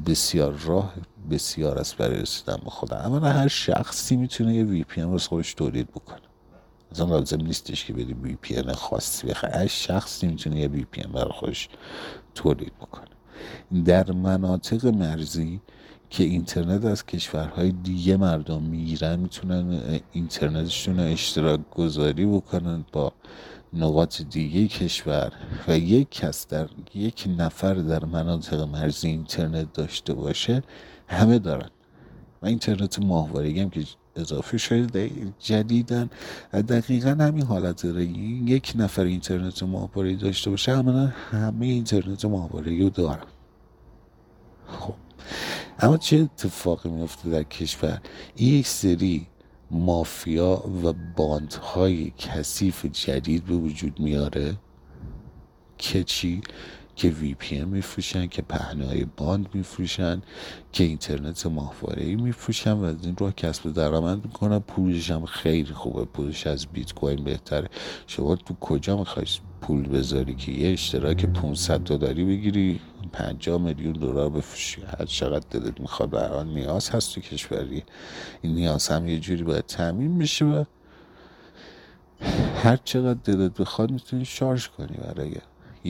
بسیار 0.06 0.52
راه 0.52 0.94
بسیار 1.30 1.78
است 1.78 1.96
برای 1.96 2.20
رسیدن 2.20 2.60
به 2.64 2.70
خدا. 2.70 2.96
اما 2.96 3.18
هر 3.18 3.48
شخصی 3.48 4.16
می‌تونه 4.16 4.54
یه 4.54 4.64
VPN 4.64 5.00
واسه 5.02 5.28
خودش 5.28 5.54
تولید 5.54 5.90
بکنه. 5.90 6.18
مثلا 6.92 7.06
لازم 7.06 7.40
نیستش 7.40 7.84
که 7.84 7.92
بری 7.92 8.14
VPN 8.14 8.62
خاصی 8.62 9.26
بخواه 9.26 9.52
هر 9.52 9.66
شخصی 9.66 10.26
می‌تونه 10.26 10.60
یه 10.60 10.68
VPN 10.68 11.02
برای 11.02 11.32
خودش 11.32 11.68
تولید 12.34 12.72
بکنه. 12.80 13.04
در 13.84 14.12
مناطق 14.12 14.86
مرزی 14.86 15.60
که 16.10 16.24
اینترنت 16.24 16.84
از 16.84 17.06
کشورهای 17.06 17.72
دیگه 17.72 18.16
مردم 18.16 18.62
می‌گیرن 18.62 19.16
می‌تونن 19.16 20.00
اینترنتشون 20.12 21.00
رو 21.00 21.12
اشتراک 21.12 21.60
گذاری 21.70 22.26
بکنن 22.26 22.84
با 22.92 23.12
نقاط 23.74 24.22
دیگه 24.22 24.68
کشور 24.68 25.32
و 25.68 25.78
یک 25.78 26.10
کس 26.10 26.46
در 26.46 26.68
یک 26.94 27.28
نفر 27.38 27.74
در 27.74 28.04
مناطق 28.04 28.60
مرزی 28.60 29.08
اینترنت 29.08 29.72
داشته 29.72 30.14
باشه 30.14 30.62
همه 31.08 31.38
دارن. 31.38 31.70
و 32.42 32.46
اینترنت 32.46 32.98
ماهواره 32.98 33.62
هم 33.62 33.70
که 33.70 33.84
اضافه 34.16 34.58
شده 34.58 35.10
جدیدن. 35.38 36.10
دقیقا 36.52 37.10
همین 37.10 37.42
حالت 37.42 37.82
داره. 37.82 38.04
یک 38.04 38.72
نفر 38.76 39.02
اینترنت 39.02 39.62
ماهواره 39.62 40.16
داشته 40.16 40.50
باشه 40.50 40.76
همه 40.76 41.14
همه 41.30 41.66
اینترنت 41.66 42.24
ماهواره 42.24 42.78
رو 42.78 42.90
دارن. 42.90 43.26
خب. 44.68 44.94
اما 45.78 45.96
چه 45.96 46.16
اتفاقی 46.16 46.88
میفته 46.88 47.30
در 47.30 47.42
کشور؟ 47.42 48.00
یک 48.36 48.66
سری 48.66 49.26
مافیا 49.74 50.62
و 50.84 50.92
باندهای 51.16 52.12
کثیف 52.18 52.86
جدید 52.86 53.44
به 53.44 53.54
وجود 53.54 54.00
میاره 54.00 54.56
که 55.78 56.04
چی؟ 56.04 56.42
که 56.96 57.08
VPN 57.08 57.68
میفروشن 57.68 58.26
که 58.26 58.42
پهنه 58.42 59.06
باند 59.16 59.48
میفروشن 59.54 60.22
که 60.72 60.84
اینترنت 60.84 61.46
ماهواره 61.46 62.04
ای 62.04 62.16
میفروشن 62.16 62.72
و 62.72 62.84
از 62.84 62.96
این 63.04 63.16
راه 63.16 63.32
کسب 63.32 63.72
درآمد 63.72 64.24
می‌کنن. 64.24 64.58
پولش 64.58 65.10
هم 65.10 65.26
خیلی 65.26 65.72
خوبه 65.72 66.04
پولش 66.04 66.46
از 66.46 66.66
بیت 66.66 66.92
کوین 66.92 67.24
بهتره. 67.24 67.68
شما 68.06 68.36
تو 68.36 68.54
کجا 68.54 68.96
می‌خوای 68.96 69.26
پول 69.60 69.88
بذاری 69.88 70.34
که؟ 70.34 70.52
یه 70.52 70.72
اشتراک 70.72 71.26
500 71.26 71.80
دلاری 71.80 72.24
بگیری. 72.24 72.80
50 73.12 73.60
میلیون 73.60 73.92
دلار 73.92 74.30
بفروشی 74.30 74.82
هر 74.82 75.04
چقدر 75.04 75.46
دلت 75.50 75.80
می‌خواد 75.80 76.10
برای 76.10 76.44
نیاز 76.44 76.90
هست 76.90 77.14
تو 77.14 77.20
کشوری. 77.20 77.84
این 78.42 78.54
نیاز 78.54 78.88
هم 78.88 79.08
یه 79.08 79.18
جوری 79.18 79.42
باید 79.42 79.66
تامین 79.66 80.18
بشه 80.18 80.44
و 80.44 80.64
هر 82.62 82.76
چقدر 82.76 83.18
دلت 83.24 83.60
بخواد 83.60 83.90
می‌تونی 83.90 84.24
شارژ 84.24 84.68
کنی 84.68 84.96
برای 84.96 85.28
یه 85.28 85.42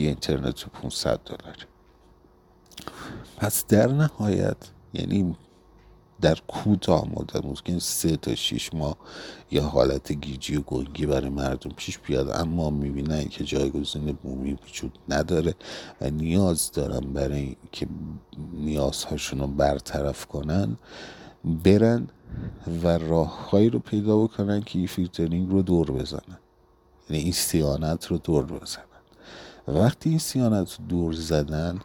اینترنت 0.07 0.65
500 0.65 1.19
دلار. 1.25 1.67
پس 3.37 3.65
در 3.67 3.87
نهایت 3.87 4.57
یعنی 4.93 5.35
در 6.21 6.37
کوتاه 6.47 7.07
مدت 7.15 7.45
ممکن 7.45 7.79
سه 7.79 8.17
تا 8.17 8.35
شیش 8.35 8.73
ماه 8.73 8.97
یا 9.51 9.63
حالت 9.63 10.11
گیجی 10.11 10.55
و 10.55 10.61
گنگی 10.61 11.05
برای 11.05 11.29
مردم 11.29 11.71
پیش 11.75 11.99
بیاد. 11.99 12.29
اما 12.29 12.69
می‌بینن 12.69 13.25
که 13.25 13.43
جایگزین 13.43 14.11
بومی 14.23 14.53
وجود 14.53 14.99
نداره 15.09 15.55
و 16.01 16.09
نیاز 16.09 16.71
دارن 16.71 16.99
برای 16.99 17.55
که 17.71 17.87
نیازهاشون 18.53 19.39
رو 19.39 19.47
برطرف 19.47 20.25
کنن 20.25 20.77
برن 21.63 22.07
و 22.83 22.87
راههایی 22.87 23.69
رو 23.69 23.79
پیدا 23.79 24.23
بکنن 24.23 24.61
که 24.61 24.79
این 24.79 24.87
فیلترینگ 24.87 25.49
رو 25.49 25.61
دور 25.61 25.91
بزنن. 25.91 26.37
یعنی 27.09 27.23
این 27.23 27.31
صیانت 27.31 28.05
رو 28.05 28.17
دور 28.17 28.45
بزنن. 28.45 28.83
وقتی 29.67 30.09
این 30.09 30.19
صیانت 30.19 30.77
رو 30.79 30.85
دور 30.85 31.13
زدن 31.13 31.79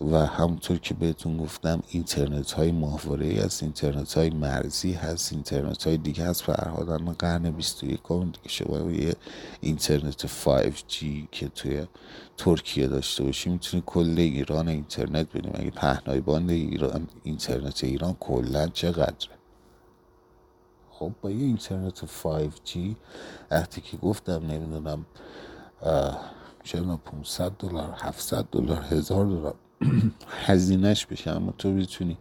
و 0.00 0.26
همونطور 0.26 0.78
که 0.78 0.94
بهتون 0.94 1.36
گفتم 1.36 1.82
اینترنت 1.88 2.52
های 2.52 2.72
ماهواره 2.72 3.42
است 3.44 3.62
اینترنت 3.62 4.14
های 4.14 4.30
مرزی 4.30 4.92
هست 4.92 5.32
اینترنت 5.32 5.86
های 5.86 5.96
دیگه 5.96 6.24
هست. 6.24 6.42
فرهادن 6.42 7.12
قرن 7.12 7.50
21 7.50 8.00
دیگه 8.08 8.48
شما 8.48 8.90
یه 8.90 9.14
اینترنت 9.60 10.26
5G 10.26 11.04
که 11.32 11.48
توی 11.48 11.86
ترکیه 12.36 12.86
داشته 12.86 13.24
باشی 13.24 13.50
می‌تونی 13.50 13.82
کل 13.86 14.14
ایران 14.18 14.68
اینترنت 14.68 15.32
بینیم 15.32 15.52
اگه 15.54 15.70
پهنای 15.70 16.20
باند 16.20 16.50
ایران 16.50 17.08
اینترنت 17.22 17.84
ایران 17.84 18.16
کلا 18.20 18.66
چقدره؟ 18.66 19.34
خب 20.90 21.12
با 21.22 21.30
یه 21.30 21.44
اینترنت 21.44 22.06
5G 22.06 22.78
وقتی 23.50 23.80
که 23.80 23.96
گفتم 23.96 24.46
نمی‌دونم 24.46 25.06
چرا 26.64 26.96
500 26.96 27.52
دلار 27.58 27.94
700 27.98 28.44
دلار 28.52 28.82
هزار 28.82 29.26
دلار. 29.26 29.54
هزینهش 30.46 31.06
بشه 31.06 31.30
اما 31.30 31.54
تو 31.58 31.74
بتونی 31.74 32.18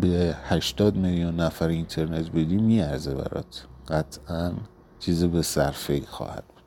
به 0.00 0.36
80 0.44 0.96
میلیون 0.96 1.40
نفر 1.40 1.68
اینترنت 1.68 2.30
بدی 2.30 2.56
میارزه 2.56 3.14
برات. 3.14 3.66
قطعا 3.88 4.52
چیز 5.00 5.24
به 5.24 5.42
صرفه 5.42 6.00
خواهد 6.06 6.44
بود. 6.44 6.62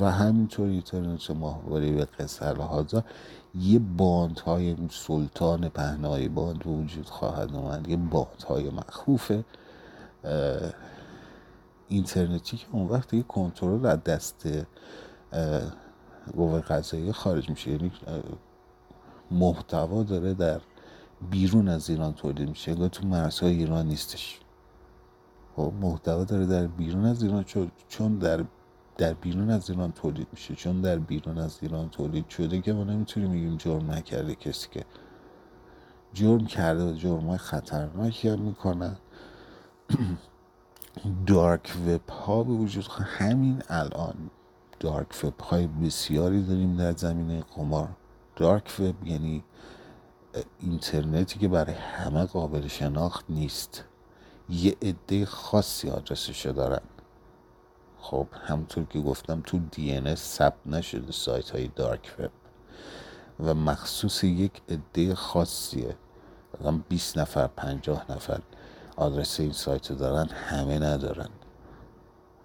و 0.00 0.10
همینطور 0.10 0.68
اینترنت 0.68 1.30
ماهواره 1.30 1.92
به 1.92 2.04
قصر 2.04 2.56
هازا 2.56 3.04
یه 3.54 3.78
باند 3.78 4.38
های 4.38 4.76
سلطان 4.90 5.68
پهنای 5.68 6.28
باند 6.28 6.66
وجود 6.66 7.06
خواهد 7.06 7.54
آمد. 7.54 7.88
یه 7.88 7.96
باند 7.96 8.42
های 8.48 8.70
مخوف 8.70 9.32
اینترنتی 11.88 12.56
که 12.56 12.66
اون 12.72 12.88
وقت 12.88 13.14
یه 13.14 13.22
کنترل 13.22 13.86
از 13.86 14.04
دست 14.04 14.48
قوه 16.36 16.60
قضایی 16.60 17.12
خارج 17.12 17.50
میشه. 17.50 17.70
یعنی 17.70 17.92
محتوا 19.30 20.02
داره 20.02 20.34
در 20.34 20.60
بیرون 21.30 21.68
از 21.68 21.90
ایران 21.90 22.12
تولید 22.12 22.48
میشه. 22.48 22.70
انگار 22.70 22.88
تو 22.88 23.06
مرزهای 23.06 23.54
ایران 23.54 23.86
نیستش. 23.86 24.40
خب 25.56 25.72
محتوا 25.80 26.24
داره 26.24 26.46
در 26.46 26.66
بیرون 26.66 27.04
از 27.04 27.22
ایران 27.22 27.44
چون 27.88 28.18
در 28.18 28.44
در 28.96 29.12
بیرون 29.12 29.50
از 29.50 29.70
ایران 29.70 29.92
تولید 29.92 30.26
میشه. 30.32 30.54
چون 30.54 30.80
در 30.80 30.98
بیرون 30.98 31.38
از 31.38 31.58
ایران 31.62 31.88
تولید 31.88 32.28
شده 32.28 32.60
که 32.60 32.72
ما 32.72 32.84
نمی‌تونیم 32.84 33.30
بگیم 33.32 33.56
جرم 33.56 33.90
نکرده 33.90 34.34
کسی 34.34 34.68
که 34.70 34.84
جرم 36.12 36.46
کرده 36.46 36.84
و 36.84 36.92
جرم 36.92 37.36
خطرناکی 37.36 38.28
هم 38.28 38.40
می‌کنن 38.40 38.96
دارک 41.26 41.72
وب 41.86 42.08
ها 42.08 42.42
به 42.42 42.52
وجود 42.52 42.84
همین 42.88 43.62
الان. 43.68 44.30
دارک 44.80 45.24
وب. 45.24 45.40
های 45.40 45.66
بسیاری 45.66 46.42
داریم 46.42 46.76
در 46.76 46.92
زمینه 46.92 47.42
قمار. 47.56 47.88
دارک 48.36 48.76
وب 48.78 49.06
یعنی 49.06 49.44
اینترنتی 50.60 51.38
که 51.38 51.48
برای 51.48 51.74
همه 51.74 52.24
قابل 52.24 52.66
شناخت 52.66 53.24
نیست. 53.28 53.84
یه 54.48 54.76
عده 54.82 55.26
خاصی 55.26 55.90
آدرسش 55.90 56.46
دارن. 56.46 56.80
خب 57.98 58.26
همونطور 58.46 58.84
که 58.84 59.00
گفتم 59.00 59.42
تو 59.46 59.58
دی 59.58 59.92
ان 59.92 60.14
ثبت 60.14 60.66
نشده 60.66 61.12
سایت 61.12 61.50
های 61.50 61.68
دارک 61.68 62.14
وب. 62.18 62.30
و 63.40 63.54
مخصوص 63.54 64.24
یک 64.24 64.62
عده 64.68 65.14
خاصیه. 65.14 65.96
مثلا 66.54 66.80
20 66.88 67.18
نفر 67.18 67.46
50 67.46 68.12
نفر 68.12 68.40
آدرس 68.96 69.40
این 69.40 69.52
سایت 69.52 69.90
رو 69.90 69.96
دارن 69.96 70.28
همه 70.28 70.78
ندارن. 70.78 71.28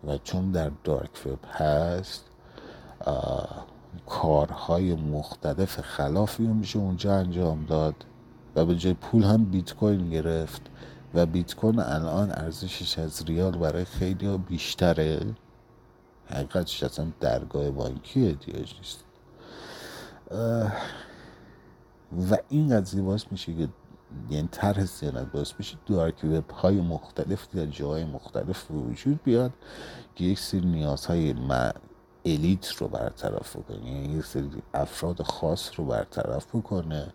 و 0.08 0.18
چون 0.18 0.52
در 0.52 0.72
دارک 0.84 1.26
وب 1.26 1.40
هست 1.52 2.24
کارهای 4.06 4.96
مختلف 4.96 5.82
خلافی 5.82 6.44
میشه 6.44 6.80
اونجا 6.80 7.16
انجام 7.16 7.66
داد 7.66 7.96
و 8.56 8.66
به 8.66 8.76
جای 8.76 8.94
پول 8.94 9.24
هم 9.24 9.46
بیت 9.46 9.74
کوین 9.74 10.10
گرفت 10.10 10.62
و 11.14 11.26
بیت 11.26 11.56
کوین 11.56 11.80
الان 11.80 12.32
ارزشش 12.32 13.00
از 13.00 13.24
ریال 13.26 13.58
برای 13.58 13.86
خیلی 13.86 14.38
بیشتره. 14.38 15.20
حقیقتش 16.30 16.84
اصلا 16.84 17.08
درگاه 17.20 17.72
بانکی 17.72 18.28
احتیاج 18.28 18.76
نیست. 18.78 19.04
و 22.32 22.38
این 22.50 22.80
قضیه 22.80 23.02
باعث 23.02 23.26
میشه 23.32 23.54
که 23.54 23.68
یعنی 24.30 24.50
طرح 24.52 24.86
زیانت 24.86 25.32
باعث 25.32 25.54
میشه 25.60 25.78
دارک 25.86 26.24
وب 26.24 26.50
های 26.50 26.82
مختلف 26.82 27.56
در 27.56 27.66
جاهای 27.66 28.06
مختلف 28.06 28.72
وجود 28.72 29.24
بیاد 29.24 29.52
که 30.16 30.24
یک 30.24 30.40
سری 30.40 30.62
نیازهای 30.62 31.36
الیت 32.26 32.68
رو 32.68 32.88
برطرف 32.88 33.56
بکنه 33.56 33.86
یعنی 33.86 34.18
یک 34.18 34.26
سری 34.26 34.50
افراد 34.74 35.22
خاص 35.22 35.72
رو 35.80 35.86
برطرف 35.86 36.56
بکنه 36.56 37.08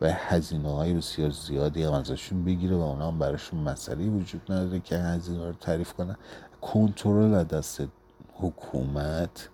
و 0.00 0.12
هزینه 0.12 0.68
های 0.68 0.94
بسیار 0.94 1.30
زیادی 1.30 1.82
هم 1.82 1.92
ازشون 1.92 2.44
بگیره 2.44 2.76
و 2.76 2.80
اونا 2.80 3.08
هم 3.08 3.18
براشون 3.18 3.60
مسئله 3.60 4.08
وجود 4.08 4.52
نداره 4.52 4.80
که 4.80 4.96
هزینه 4.96 5.46
رو 5.46 5.52
تعریف 5.52 5.92
کنن. 5.92 6.16
کنترل 6.60 7.34
از 7.34 7.48
دست 7.48 7.82
حکومت 8.34 9.48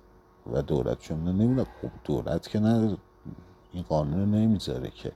و 0.53 0.63
دولت 0.63 0.99
چون 0.99 1.25
نمی‌دونم 1.25 1.67
خب 1.83 1.91
دولت 2.05 2.49
که 2.49 2.59
نداره 2.59 2.97
این 3.73 3.83
قانون 3.83 4.35
نمی‌ذاره 4.35 4.91
که 4.91 5.13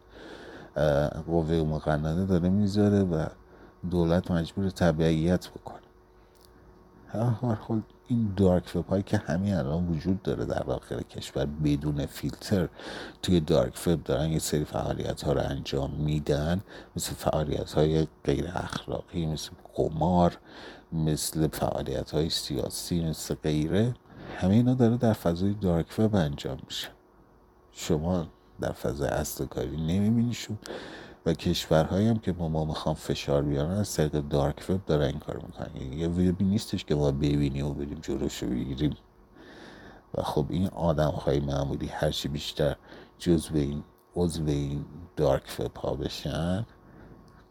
قوه 1.27 1.53
مقننه 1.55 2.27
داره 2.27 2.49
می‌ذاره 2.49 3.03
و 3.03 3.27
دولت 3.91 4.31
مجبور 4.31 4.71
تبعیت 4.71 5.49
بکنه. 5.49 5.81
هر 7.13 7.55
حال 7.55 7.83
این 8.09 8.33
دارک 8.37 8.77
وب 8.77 8.87
هایی 8.87 9.03
که 9.03 9.17
همین 9.17 9.55
الان 9.55 9.89
وجود 9.89 10.23
داره 10.23 10.45
در 10.45 10.59
داخل 10.59 11.01
کشور 11.03 11.47
بدون 11.65 12.07
فیلتر 12.07 12.69
توی 13.23 13.41
دارک 13.41 13.87
وب 13.87 14.05
دارن 14.05 14.31
یه 14.31 14.39
سری 14.39 14.65
فعالیت 14.65 15.23
ها 15.23 15.33
رو 15.33 15.41
انجام 15.41 15.91
میدن. 15.91 16.61
مثل 16.97 17.15
فعالیت 17.15 17.73
های 17.73 18.07
غیر 18.25 18.51
اخلاقی 18.55 19.27
مثل 19.27 19.51
قمار 19.75 20.39
مثل 20.93 21.49
فعالیت 21.49 22.11
های 22.11 22.31
سیاسی 22.31 23.05
مثل 23.05 23.35
غیره. 23.35 23.95
همه 24.37 24.55
اینا 24.55 24.75
داره 24.75 24.97
در 24.97 25.13
فضای 25.13 25.55
دارک 25.55 25.99
وب 25.99 26.15
انجام 26.15 26.59
میشه. 26.67 26.89
شما 27.73 28.27
در 28.61 28.73
فضای 28.73 29.09
اصل 29.09 29.47
کاری 29.47 29.77
نمیبینیشون. 29.77 30.59
و 31.27 31.33
کشورهایی 31.33 32.09
هم 32.09 32.19
که 32.19 32.33
با 32.33 32.49
ما 32.49 32.65
می‌خوام 32.65 32.95
فشار 32.95 33.43
بیارن 33.43 33.71
از 33.71 33.95
طریق 33.95 34.13
دارک 34.13 34.67
وب 34.71 34.85
دارن 34.87 35.07
این 35.07 35.19
کار 35.19 35.37
می‌کنن. 35.37 35.71
یعنی 35.83 35.97
یه 35.97 36.09
وبی 36.09 36.45
نیستش 36.45 36.85
که 36.85 36.95
ما 36.95 37.11
ببینیم 37.11 37.67
و 37.67 37.75
بریم 37.75 37.99
جلوشو 38.03 38.47
بگیریم. 38.47 38.97
و 40.15 40.23
خب 40.23 40.47
این 40.49 40.69
آدم 40.69 41.11
های 41.11 41.41
معمولی 41.41 41.87
هرچی 41.87 42.29
بیشتر 42.29 42.77
جزو 43.19 43.57
این 43.57 43.85
عضو 44.17 44.47
این 44.47 44.85
دارک 45.17 45.57
وب 45.59 45.77
ها 45.77 45.95
بشن 45.95 46.67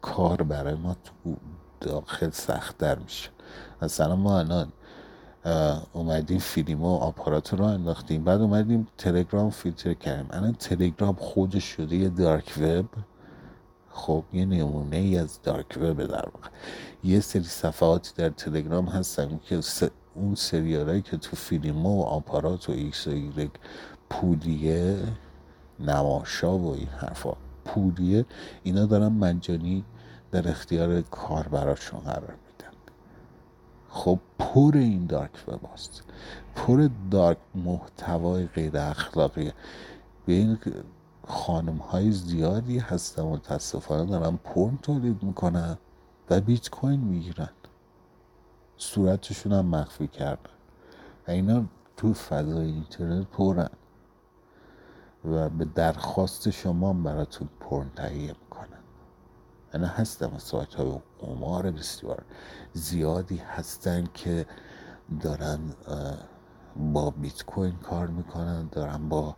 کار 0.02 0.42
برای 0.42 0.74
ما 0.74 0.96
تو 1.04 1.36
داخل 1.80 2.30
سختتر 2.30 2.98
میشه. 2.98 3.30
مثلا 3.82 4.16
ما 4.16 4.38
الان 4.38 4.72
اومدیم 5.92 6.38
فیلم 6.38 6.84
و 6.84 6.96
آپارات 6.96 7.54
رو 7.54 7.64
انداختیم. 7.64 8.24
بعد 8.24 8.40
اومدیم 8.40 8.88
تلگرام 8.98 9.50
فیلتر 9.50 9.94
کردیم. 9.94 10.26
الان 10.30 10.52
تلگرام 10.52 11.14
خودش 11.14 11.64
شده 11.64 11.96
یه 11.96 12.08
دارک 12.08 12.54
وب. 12.60 12.86
خب 13.90 14.24
یه 14.32 14.44
نمونه 14.44 14.96
ای 14.96 15.18
از 15.18 15.42
dark 15.42 15.78
web 15.80 16.04
در 16.04 16.14
واقع. 16.14 16.48
یه 17.04 17.20
سری 17.20 17.42
صفحاتی 17.42 18.10
در 18.16 18.28
تلگرام 18.28 18.86
هستن 18.86 19.40
که 19.44 19.60
اون 20.14 20.34
سریالایی 20.34 21.02
که 21.02 21.16
تو 21.16 21.36
فیلیمو 21.36 22.02
آپارات 22.02 22.68
و 22.68 22.72
ایکس 22.72 23.06
و 23.06 23.10
ایگرگ 23.10 23.50
پولیه 24.10 24.98
نماشا 25.80 26.58
و 26.58 26.74
این 26.74 26.88
حرفا 26.88 27.32
پولیه 27.64 28.24
اینا 28.62 28.86
دارن 28.86 29.12
مجانی 29.12 29.84
در 30.30 30.48
اختیار 30.48 31.00
کاربراشون 31.00 32.00
قرار 32.00 32.34
خب 33.90 34.18
پر 34.38 34.72
این 34.74 35.06
dark 35.06 35.30
web 35.48 35.60
هست 35.74 36.02
پر 36.54 36.88
dark 37.10 37.38
محتوای 37.54 38.46
غیر 38.46 38.76
اخلاقی. 38.76 39.52
به 40.26 40.32
این 40.32 40.58
خانم 41.26 41.76
های 41.76 42.12
زیادی 42.12 42.78
هستن 42.78 43.22
متاسفانه 43.22 44.10
دارن 44.10 44.36
پرن 44.44 44.78
تولید 44.82 45.22
می‌کنن 45.22 45.78
و 46.30 46.40
بیت 46.40 46.70
کوین 46.70 47.00
می‌گیرن. 47.00 47.50
صورتشون 48.76 49.52
هم 49.52 49.66
مخفی 49.66 50.06
کردن. 50.06 50.50
و 51.28 51.30
اینا 51.30 51.64
تو 51.96 52.14
فضای 52.14 52.66
اینترنت 52.66 53.26
پرن. 53.26 53.68
و 55.24 55.48
به 55.48 55.64
درخواست 55.64 56.50
شما 56.50 56.92
براتون 56.92 57.48
پرن 57.60 57.90
تهیه 57.96 58.34
می‌کنن. 58.42 58.79
یعنی 59.74 59.86
هستم 59.86 60.38
سایت 60.38 60.74
های 60.74 61.00
قمار 61.20 61.70
بسیار 61.70 62.22
زیادی 62.72 63.36
هستن 63.36 64.04
که 64.14 64.46
دارن 65.20 65.60
با 66.76 67.10
بیت 67.10 67.44
کوین 67.44 67.76
کار 67.76 68.06
می‌کنن 68.06 68.68
دارن 68.72 69.08
با 69.08 69.36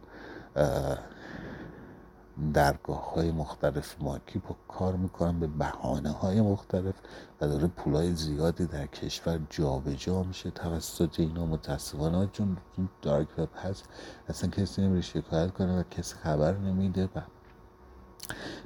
درگاه 2.54 3.14
های 3.14 3.32
مختلف 3.32 3.96
مارکی 4.00 4.38
با 4.38 4.56
کار 4.68 4.96
می‌کنن 4.96 5.40
به 5.40 5.46
بحانه 5.46 6.10
های 6.10 6.40
مختلف 6.40 6.94
و 7.40 7.48
داره 7.48 7.66
پولای 7.66 8.14
زیادی 8.14 8.66
در 8.66 8.86
کشور 8.86 9.40
جابجا 9.50 9.94
جا 9.94 10.22
میشه 10.22 10.50
توسط 10.50 11.20
اینا. 11.20 11.46
متاسفانه 11.46 12.28
چون 12.32 12.56
دارک 13.02 13.38
وب 13.38 13.48
هست 13.64 13.84
اصلا 14.28 14.50
کسی 14.50 14.82
نمیره 14.82 15.00
شکایت 15.00 15.50
کنه 15.50 15.80
و 15.80 15.82
کسی 15.82 16.14
خبر 16.14 16.56
نمیده. 16.56 17.04
و 17.04 17.20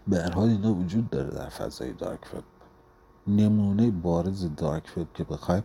به 0.09 0.23
هر 0.23 0.31
حال 0.31 0.49
اینا 0.49 0.75
وجود 0.75 1.11
داره 1.11 1.31
در 1.31 1.49
فضای 1.49 1.93
دارک 1.93 2.35
وب. 2.35 2.45
نمونه 3.29 3.91
بارز 3.91 4.49
دارک 4.57 4.93
وب 4.97 5.07
که 5.15 5.25
بخوایم 5.25 5.63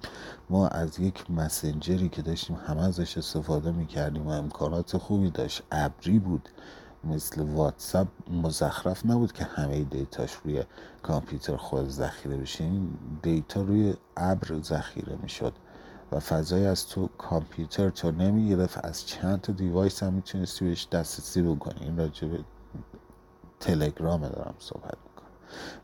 ما 0.49 0.67
از 0.67 0.99
یک 0.99 1.31
مسنجری 1.31 2.09
که 2.09 2.21
داشتیم 2.21 2.55
همه 2.67 2.81
ازش 2.81 3.17
استفاده 3.17 3.71
می‌کردیم 3.71 4.27
و 4.27 4.29
امکانات 4.29 4.97
خوبی 4.97 5.29
داشت. 5.29 5.63
ابری 5.71 6.19
بود 6.19 6.49
مثل 7.03 7.41
واتساپ 7.41 8.07
مزخرف 8.31 9.05
نبود 9.05 9.31
که 9.31 9.43
همه 9.43 9.83
data 9.83 10.17
ش 10.17 10.33
روی 10.33 10.63
کامپیوتر 11.03 11.55
خود 11.55 11.89
ذخیره 11.89 12.37
بشه. 12.37 12.63
این 12.63 12.97
data 13.21 13.61
روی 13.61 13.93
ابر 14.17 14.61
ذخیره 14.61 15.17
می‌شد 15.21 15.53
و 16.11 16.19
فضای 16.19 16.65
از 16.65 16.87
تو 16.87 17.09
کامپیوتر 17.17 17.89
تو 17.89 18.11
نمی‌گرفت 18.11 18.85
از 18.85 19.05
چند 19.05 19.41
تا 19.41 19.53
device 19.53 20.03
هم 20.03 20.13
می‌تونستی 20.13 20.65
بهش 20.65 20.87
دسترسی 20.91 21.41
بکنی. 21.41 21.79
این 21.81 21.97
راجع 21.97 22.27
به 22.27 22.39
تلگرام 23.61 24.21
دارم 24.21 24.55
صحبت 24.59 24.97
می‌کنم. 25.03 25.29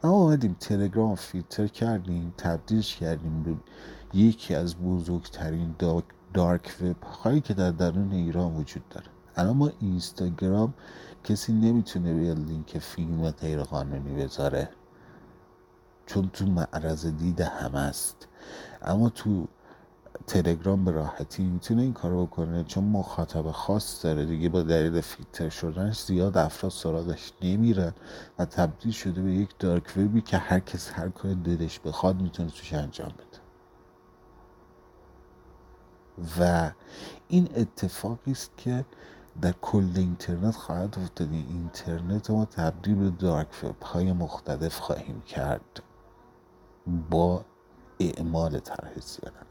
ما 0.04 0.10
اومدیم 0.10 0.56
تلگرام 0.60 1.16
فیلتر 1.16 1.68
کردیم 1.68 2.34
تبدیلش 2.38 2.96
کردیم 2.96 3.44
به 3.44 3.56
یکی 4.20 4.56
از 4.56 4.76
بزرگترین 4.76 5.76
دارک 6.34 6.76
وب 6.82 7.04
هایی 7.04 7.42
که 7.42 7.54
در 7.54 7.72
درون 7.72 8.12
ایران 8.12 8.56
وجود 8.56 8.90
داره. 8.90 9.08
الان 9.36 9.58
ما 9.58 9.72
اینستاگرام 9.80 10.74
کسی 11.24 11.54
نمی‌تونه 11.54 12.14
بیاد 12.14 12.40
لینک 12.40 12.80
فیلم 12.80 13.32
غیر 13.32 13.64
قانونی 13.64 14.24
بذاره 14.24 14.70
چون 16.06 16.30
تو 16.34 16.46
معرض 16.46 17.06
دید 17.06 17.42
همه 17.42 17.80
است. 17.80 18.28
اما 18.82 19.10
تو 19.10 19.48
تلگرام 20.28 20.86
به 20.86 20.92
راحتی 20.92 21.44
می‌تونه 21.44 21.82
این 21.82 21.94
کارو 21.94 22.26
بکنه 22.26 22.64
چون 22.64 22.84
مخاطب 22.84 23.52
خاص 23.52 24.06
داره. 24.06 24.26
دیگه 24.26 24.50
با 24.50 24.62
دلیل 24.64 25.02
فیلتر 25.02 25.50
شدنش 25.50 26.04
زیاد 26.04 26.38
افراد 26.38 26.72
سراغش 26.72 27.34
نمیرن 27.42 27.94
و 28.40 28.46
تبدیل 28.46 28.92
شده 28.92 29.22
به 29.22 29.34
یک 29.34 29.50
دارک 29.60 29.94
وبی 29.98 30.22
که 30.22 30.38
هر 30.38 30.60
کس 30.60 30.92
هر 30.92 31.10
کار 31.10 31.34
دلش 31.34 31.80
بخواد 31.80 32.22
می‌تونه 32.22 32.50
توش 32.50 32.74
انجام 32.74 33.10
بده. 33.10 33.40
و 36.40 36.72
این 37.28 37.50
اتفاقی 37.56 38.32
است 38.32 38.52
که 38.58 38.86
در 39.42 39.54
کل 39.62 39.90
اینترنت 39.96 40.56
خواهد 40.56 41.00
افتاد 41.00 41.32
اینترنت 41.32 42.32
ما 42.32 42.46
تبدیل 42.46 42.96
به 42.96 43.10
دارک 43.10 43.64
وب 43.64 43.82
های 43.82 44.12
مختلف 44.14 44.80
خواهیم 44.80 45.22
کرد. 45.22 45.84
با 47.10 47.46
اعمال 48.00 48.60
طرح 48.60 48.92
سیانت 49.00 49.48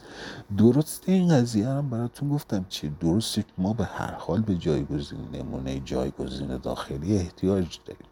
درست 0.58 1.02
این 1.06 1.28
قضیه 1.28 1.68
هم 1.68 1.90
براتون 1.90 2.28
گفتم 2.28 2.66
چی؟ 2.68 2.96
درسته 3.00 3.44
ما 3.58 3.72
به 3.72 3.84
هر 3.84 4.12
حال 4.12 4.40
به 4.40 4.54
جایگزین 4.54 5.28
نمونه 5.32 5.80
جایگزین 5.80 6.56
داخلی 6.56 7.16
احتیاج 7.16 7.78
داریم. 7.86 8.06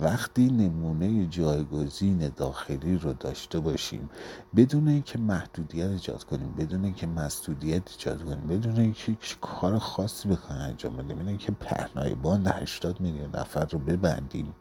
وقتی 0.00 0.46
نمونه 0.46 1.26
جایگزین 1.26 2.32
داخلی 2.36 2.98
رو 2.98 3.12
داشته 3.12 3.60
باشیم 3.60 4.10
بدون 4.56 4.88
اینکه 4.88 5.18
محدودیت 5.18 5.86
ایجاد 5.86 6.24
کنیم 6.24 6.54
بدون 6.58 6.84
اینکه 6.84 7.06
مسدودیت 7.06 7.82
ایجاد 7.90 8.24
کنیم 8.24 8.46
بدون 8.48 8.76
اینکه 8.76 9.16
کار 9.40 9.78
خاصی 9.78 10.28
بخوایم 10.28 10.62
انجام 10.62 10.96
بدیم 10.96 11.16
بدون 11.16 11.28
اینکه 11.28 11.52
پهنای 11.52 12.14
باند 12.14 12.46
80 12.46 13.00
میلیون 13.00 13.30
نفر 13.34 13.64
رو 13.64 13.78
ببندیم 13.78 14.54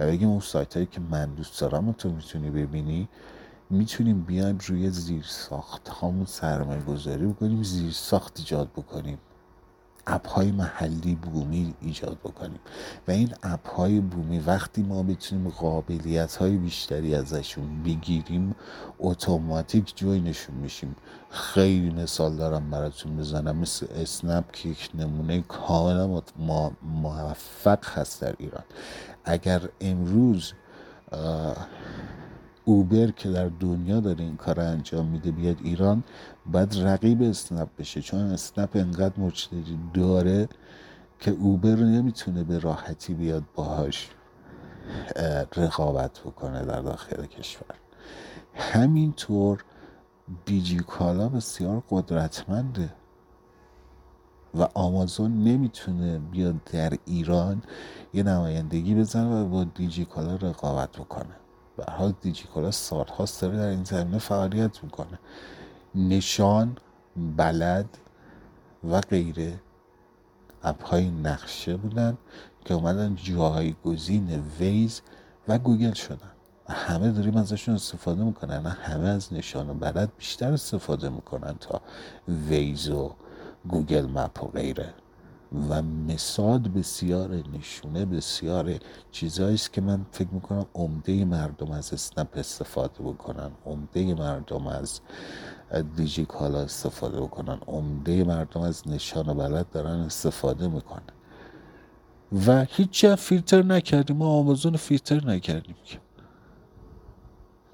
و 0.00 0.06
بگیم 0.06 0.28
اون 0.28 0.40
سایت 0.40 0.74
هایی 0.74 0.86
که 0.86 1.00
من 1.00 1.34
دوست 1.34 1.60
دارم 1.60 1.92
تو 1.92 2.10
می‌تونی 2.10 2.50
ببینی 2.50 3.08
می‌تونیم 3.72 4.22
بیایم 4.22 4.58
روی 4.66 4.90
زیر 4.90 5.24
ساخت 5.28 5.88
هامون 5.88 6.26
سرمایه 6.26 6.82
گذاری 6.82 7.26
بکنیم 7.26 7.62
زیر 7.62 7.92
ساخت 7.92 8.38
ایجاد 8.38 8.68
بکنیم. 8.68 9.18
اپ 10.06 10.28
های 10.28 10.52
محلی 10.52 11.14
بومی 11.14 11.74
ایجاد 11.80 12.18
بکنیم. 12.18 12.60
و 13.08 13.10
این 13.10 13.34
اپ 13.42 13.68
های 13.68 14.00
بومی 14.00 14.38
وقتی 14.38 14.82
ما 14.82 15.02
بتونیم 15.02 15.48
قابلیت 15.48 16.36
های 16.36 16.56
بیشتری 16.56 17.14
ازشون 17.14 17.82
بگیریم 17.82 18.54
اتوماتیک 18.98 19.96
جوینشون 19.96 20.54
میشیم. 20.54 20.96
خیلی 21.30 21.90
مثال 21.90 22.36
دارم 22.36 22.70
براتون 22.70 23.16
بزنم. 23.16 23.56
مثل 23.56 23.86
اسنپ 23.94 24.52
که 24.52 24.68
یک 24.68 24.90
نمونه 24.94 25.40
کاملا 25.42 26.22
موفق 26.82 27.98
هست 27.98 28.20
در 28.20 28.34
ایران. 28.38 28.64
اگر 29.24 29.68
امروز 29.80 30.52
اوبر 32.64 33.10
که 33.10 33.30
در 33.30 33.48
دنیا 33.48 34.00
داره 34.00 34.24
این 34.24 34.36
کار 34.36 34.60
انجام 34.60 35.06
میده 35.06 35.30
بیاد 35.30 35.56
ایران 35.64 36.04
باید 36.46 36.78
رقیب 36.78 37.22
اسنپ 37.22 37.68
بشه. 37.78 38.00
چون 38.00 38.20
اسنپ 38.20 38.70
انقدر 38.74 39.20
مشتری 39.20 39.78
داره 39.94 40.48
که 41.18 41.30
اوبر 41.30 41.76
نمی‌تونه 41.76 42.44
به 42.44 42.58
راحتی 42.58 43.14
بیاد 43.14 43.42
باهاش 43.54 44.10
رقابت 45.56 46.18
بکنه 46.18 46.64
در 46.64 46.80
داخل 46.80 47.26
کشور. 47.26 47.76
همینطور 48.54 49.64
دیجی 50.44 50.76
کالا 50.76 51.28
بسیار 51.28 51.82
قدرتمنده 51.90 52.94
و 54.54 54.68
آمازون 54.74 55.44
نمی‌تونه 55.44 56.18
بیاد 56.18 56.64
در 56.64 56.92
ایران 57.04 57.62
یه 58.14 58.22
نمایندگی 58.22 58.94
بزنه 58.94 59.42
و 59.42 59.48
با 59.48 59.64
دیجی 59.64 60.04
کالا 60.04 60.36
رقابت 60.36 60.92
بکنه. 60.92 61.41
به 61.86 61.89
هر 61.89 61.92
حال 61.92 62.14
دیجیکالا 62.20 62.70
سالهاست 62.70 63.42
داره 63.42 63.56
در 63.56 63.66
این 63.66 63.84
زمینه 63.84 64.18
فعالیت 64.18 64.84
می‌کنه. 64.84 65.18
نشان 65.94 66.76
بلد 67.36 67.98
و 68.90 69.00
غیره 69.00 69.60
اپ 70.62 70.84
های 70.84 71.10
نقشه 71.10 71.76
بودن 71.76 72.18
که 72.64 72.74
اومدن 72.74 73.14
جایگزین 73.14 74.42
Waze 74.58 75.00
و 75.48 75.58
گوگل 75.58 75.92
شدن. 75.92 76.30
و 76.68 76.72
همه 76.72 77.12
داریم 77.12 77.36
ازشون 77.36 77.74
استفاده 77.74 78.24
می‌کنن. 78.24 78.66
همه 78.66 79.08
از 79.08 79.32
نشان 79.32 79.70
و 79.70 79.74
بلد 79.74 80.12
بیشتر 80.18 80.52
استفاده 80.52 81.08
می‌کنن 81.08 81.54
تا 81.60 81.80
Waze 82.48 82.88
و 82.88 83.14
Google 83.68 84.06
Map 84.06 84.44
و 84.44 84.46
غیره. 84.46 84.94
و 85.68 85.82
مثال 85.82 86.58
بسیار 86.58 87.34
نشونه 87.58 88.04
بسیار 88.04 88.78
چیزهایی 89.10 89.54
است 89.54 89.72
که 89.72 89.80
من 89.80 90.06
فکر 90.12 90.28
می‌کنم 90.32 90.66
عمده 90.74 91.24
مردم 91.24 91.70
از 91.70 91.92
اسنپ 91.92 92.28
استفاده 92.34 93.02
بکنن 93.02 93.50
عمده 93.66 94.14
مردم 94.14 94.66
از 94.66 95.00
دیجی 95.96 96.24
کالا 96.24 96.60
استفاده 96.60 97.20
بکنن 97.20 97.58
عمده 97.66 98.24
مردم 98.24 98.60
از 98.60 98.88
نشان 98.88 99.28
و 99.28 99.34
بلد 99.34 99.70
دارن 99.70 100.00
استفاده 100.00 100.68
می‌کنن. 100.68 101.02
و 102.46 102.64
هیچ 102.64 103.06
فیلتر 103.06 103.62
نکردیم 103.62 104.16
ما 104.16 104.26
آمازون 104.26 104.76
فیلتر 104.76 105.24
نکردیم 105.26 105.76
که. 105.84 105.98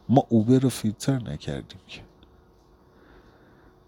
ما 0.09 0.27
Uber 0.29 0.59
رو 0.59 0.69
فیلتر 0.69 1.23
نکردیم 1.23 1.81
که. 1.87 2.08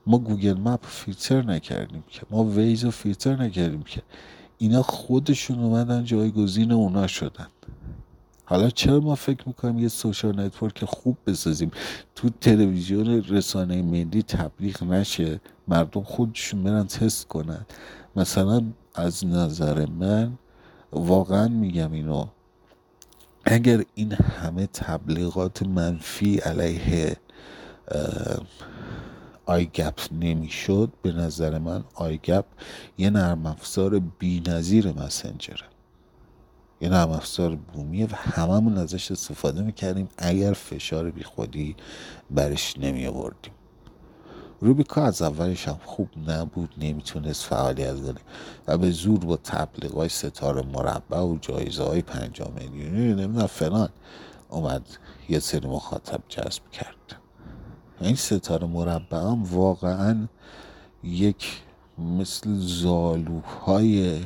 ما 0.07 0.19
Google 0.19 0.59
Map 0.59 0.87
فیلتر 0.87 1.43
نکردیم 1.43 2.05
که 2.09 2.23
ما 2.31 2.45
Waze 2.45 2.85
رو 2.85 2.91
فیلتر 2.91 3.37
نکردیم 3.43 3.83
که. 3.83 4.03
اینا 4.59 4.83
خودشون 4.83 5.59
اومدن 5.59 6.05
جایگزین 6.05 6.73
اونا 6.73 7.07
شدن. 7.07 7.49
حالا 8.45 8.71
چرا 8.71 9.01
ما 9.01 9.15
فکر 9.15 9.49
می‌کنیم 9.49 9.79
یه 9.79 9.89
social 9.89 10.41
network 10.41 10.85
خوب 10.85 11.17
بسازیم؟ 11.27 11.71
تو 12.15 12.29
تلویزیون 12.41 13.07
رسانه 13.07 13.83
ملی 13.83 14.23
تبلیغ 14.23 14.83
نشه 14.83 15.41
مردم 15.69 16.03
خودشون 16.03 16.63
برن 16.63 16.87
تست 16.87 17.29
کنن. 17.29 17.67
مثلا 18.17 18.63
از 18.95 19.27
نظر 19.27 19.87
من 19.87 20.33
واقعا 20.93 21.49
میگم 21.49 21.93
اینو 21.93 22.27
اگر 23.45 23.85
این 23.95 24.13
همه 24.13 24.67
تبلیغات 24.67 25.63
منفی 25.63 26.37
علیه 26.39 27.17
آیگپ 29.51 29.99
نمی‌شد 30.13 30.93
به 31.03 31.13
نظر 31.13 31.59
من 31.59 31.85
آیگپ 31.95 32.45
یه 32.99 33.11
نرم 33.11 33.47
افزار 33.47 33.99
بی 33.99 34.43
نظیر 34.47 34.93
مسنجره 34.93 35.67
یه 36.81 36.89
نرم 36.89 37.11
افزار 37.11 37.57
بومیه 37.57 38.07
و 38.07 38.15
هممون 38.15 38.79
ازش 38.79 39.11
استفاده 39.11 39.63
می‌کردیم 39.63 40.09
اگر 40.19 40.53
فشار 40.53 41.11
بی 41.11 41.23
خودی 41.23 41.77
برش 42.31 42.75
نمی 42.79 43.07
آوردیم 43.07 43.53
روبیکا 44.61 45.05
از 45.05 45.23
اولش 45.23 45.69
هم 45.69 45.81
خوب 45.85 46.09
نبود 46.27 46.75
نمی‌تونست 46.79 47.45
فعالیت 47.45 48.03
کنه 48.03 48.21
و 48.67 48.79
به 48.79 48.91
زور 48.91 49.19
با 49.19 49.37
تبلیغ 49.37 49.93
های 49.93 50.09
ستاره 50.09 50.63
مربع 50.63 51.21
و 51.21 51.39
جایزه 51.41 51.85
های 51.85 52.03
پنجاه 52.03 52.51
میلیونی 52.51 53.15
نمی‌دونم 53.15 53.47
فلان 53.47 53.89
اومد 54.49 54.87
یه 55.29 55.39
سری 55.39 55.69
مخاطب 55.69 56.21
جذب 56.29 56.71
کرد. 56.73 57.20
این 58.01 58.15
ستاره 58.15 58.67
مربع 58.67 59.19
هم 59.19 59.45
واقعا 59.45 60.29
یک 61.03 61.63
مثل 61.99 62.59
زالوهای 62.59 64.21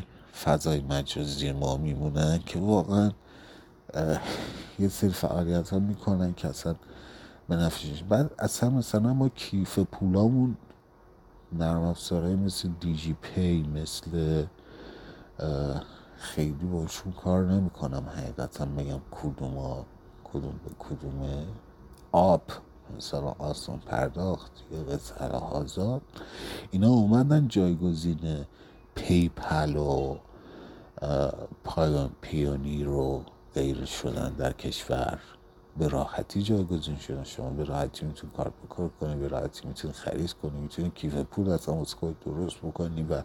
فضای 0.45 0.81
مجازی 0.81 1.53
ما 1.53 1.77
میمونن 1.77 2.39
که 2.47 2.59
واقعا 2.59 3.11
یه 4.79 4.89
سری 4.89 5.11
فعالیت 5.11 5.71
ها 5.71 5.79
می‌کنن 5.79 6.35
که 6.35 6.49
اصلا 6.49 6.75
به 7.49 7.57
نفشش 7.57 8.03
بعد 8.03 8.31
اصلا 8.39 8.71
مثلا 8.71 9.15
ما 9.15 9.29
کیف 9.29 9.79
پولامون 9.79 10.57
نرم 11.53 11.83
افزارهای 11.83 12.35
مثل 12.35 12.69
دیجی 12.81 13.17
پی 13.23 13.63
مثل 13.63 14.45
خیلی 16.17 16.67
باشون 16.73 17.13
کار 17.13 17.45
نمی‌کنم. 17.45 18.05
حقیقتا 18.17 18.67
بگم 18.67 19.01
کدوم 19.11 19.85
کدوم 20.25 20.61
به 20.65 20.71
کدومه 20.79 21.47
آب. 22.13 22.43
مثلا 22.97 23.35
آسان 23.39 23.79
پرداخت 23.79 24.53
یا 24.73 24.83
قصه 24.83 25.25
آزاد 25.29 26.03
اینا 26.71 26.91
اومدن 26.91 27.49
جایگزین 27.49 28.45
پیپل 28.95 29.77
و 29.77 30.17
پایان 31.65 32.11
پیونی 32.21 32.85
رو 32.85 33.23
غیر 33.55 33.85
شدن 33.85 34.33
در 34.33 34.53
کشور 34.53 35.19
به 35.79 35.89
راحتی 35.89 36.43
جایگزین 36.43 36.97
شدن. 36.97 37.25
شما 37.25 37.51
به 37.51 37.65
راحتی 37.65 38.07
می‌تونی 38.07 38.33
کار 38.37 38.53
بکار 38.65 38.91
کنی 39.01 39.17
به 39.17 39.29
راحتی 39.29 39.69
می‌تونی 39.69 39.95
خرید 39.95 40.33
کنی 40.33 40.61
می‌تونی 40.61 40.91
کیف 40.95 41.15
پول 41.15 41.51
از 41.51 41.95
خود 41.95 42.21
درست 42.21 42.57
بکنی 42.57 43.03
و 43.03 43.23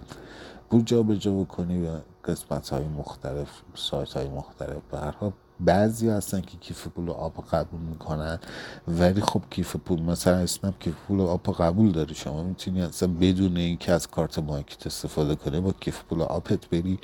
پول 0.69 0.81
جا 0.81 1.03
به 1.03 1.17
جا 1.17 1.33
بکنی 1.33 1.87
و 1.87 1.99
قسمت 2.25 2.69
های 2.69 2.87
مختلف. 2.87 3.49
سایت 3.75 4.13
های 4.13 4.29
مختلف 4.29 4.81
برها 4.91 5.33
بعضی 5.59 6.09
هستن 6.09 6.41
که 6.41 6.57
کیف 6.57 6.87
پول 6.87 7.09
آپ 7.09 7.45
قبول 7.51 7.81
می‌کنن 7.81 8.39
ولی 8.87 9.21
خب 9.21 9.41
کیف 9.49 9.75
پول 9.75 10.01
مثلا 10.01 10.37
اسنپ 10.37 10.79
کیف 10.79 10.95
پول 11.07 11.21
آپ 11.21 11.55
قبول 11.59 11.91
داره 11.91 12.13
شما 12.13 12.43
می‌تونی 12.43 12.81
اصلا 12.81 13.09
بدون 13.21 13.57
اینکه 13.57 13.91
از 13.91 14.07
کارت 14.07 14.39
مارتت 14.39 14.87
استفاده 14.87 15.35
کنی 15.35 15.59
با 15.59 15.71
کیف 15.71 16.03
پول 16.03 16.21
آپت 16.21 16.69
بری 16.69 16.99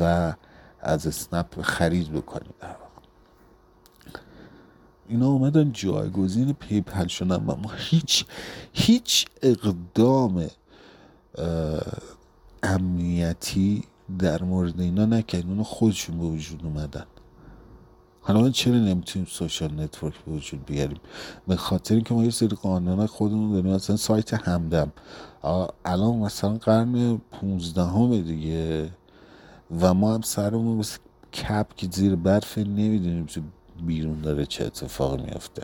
و 0.00 0.34
از 0.80 1.06
اسنپ 1.06 1.62
خرید 1.62 2.12
بکنی. 2.12 2.48
در 2.60 2.76
اینا 5.08 5.28
اومدن 5.28 5.72
جایگزین 5.72 6.52
PayPal 6.52 7.06
شدن 7.06 7.36
و 7.36 7.56
ما 7.56 7.70
هیچ 7.76 8.26
هیچ 8.72 9.26
اقدام 9.42 10.46
امنیتی 12.62 13.84
در 14.18 14.42
مورد 14.42 14.80
اینا 14.80 15.06
نکردن 15.06 15.48
اونا 15.48 15.62
خودشون 15.62 16.18
به 16.18 16.24
وجود 16.24 16.64
اومدن. 16.64 17.06
حالا 18.26 18.40
من 18.40 18.52
چرا 18.52 18.74
نمی‌تونیم 18.74 19.28
social 19.30 19.80
network 19.80 20.14
به 20.26 20.32
وجود 20.32 20.66
بیاریم؟ 20.66 21.00
به 21.48 21.56
خاطر 21.56 21.94
اینکه 21.94 22.14
ما 22.14 22.24
یه 22.24 22.30
سری 22.30 22.48
قانون 22.48 23.06
خودمون 23.06 23.52
داریم. 23.52 23.74
مثلا 23.74 23.96
سایت 23.96 24.34
همدم. 24.34 24.92
الان 25.84 26.16
مثلا 26.16 26.58
قرن 26.58 27.16
پونزدهم 27.16 28.20
دیگه. 28.20 28.90
و 29.80 29.94
ما 29.94 30.14
هم 30.14 30.20
سرمون 30.20 30.76
مثل 30.76 30.98
کبک 31.32 31.74
که 31.76 31.88
زیر 31.92 32.16
برف 32.16 32.58
نمی‌دونیم 32.58 33.26
تو 33.26 33.40
بیرون 33.86 34.20
داره 34.20 34.46
چه 34.46 34.64
اتفاقی 34.64 35.22
میافته. 35.22 35.62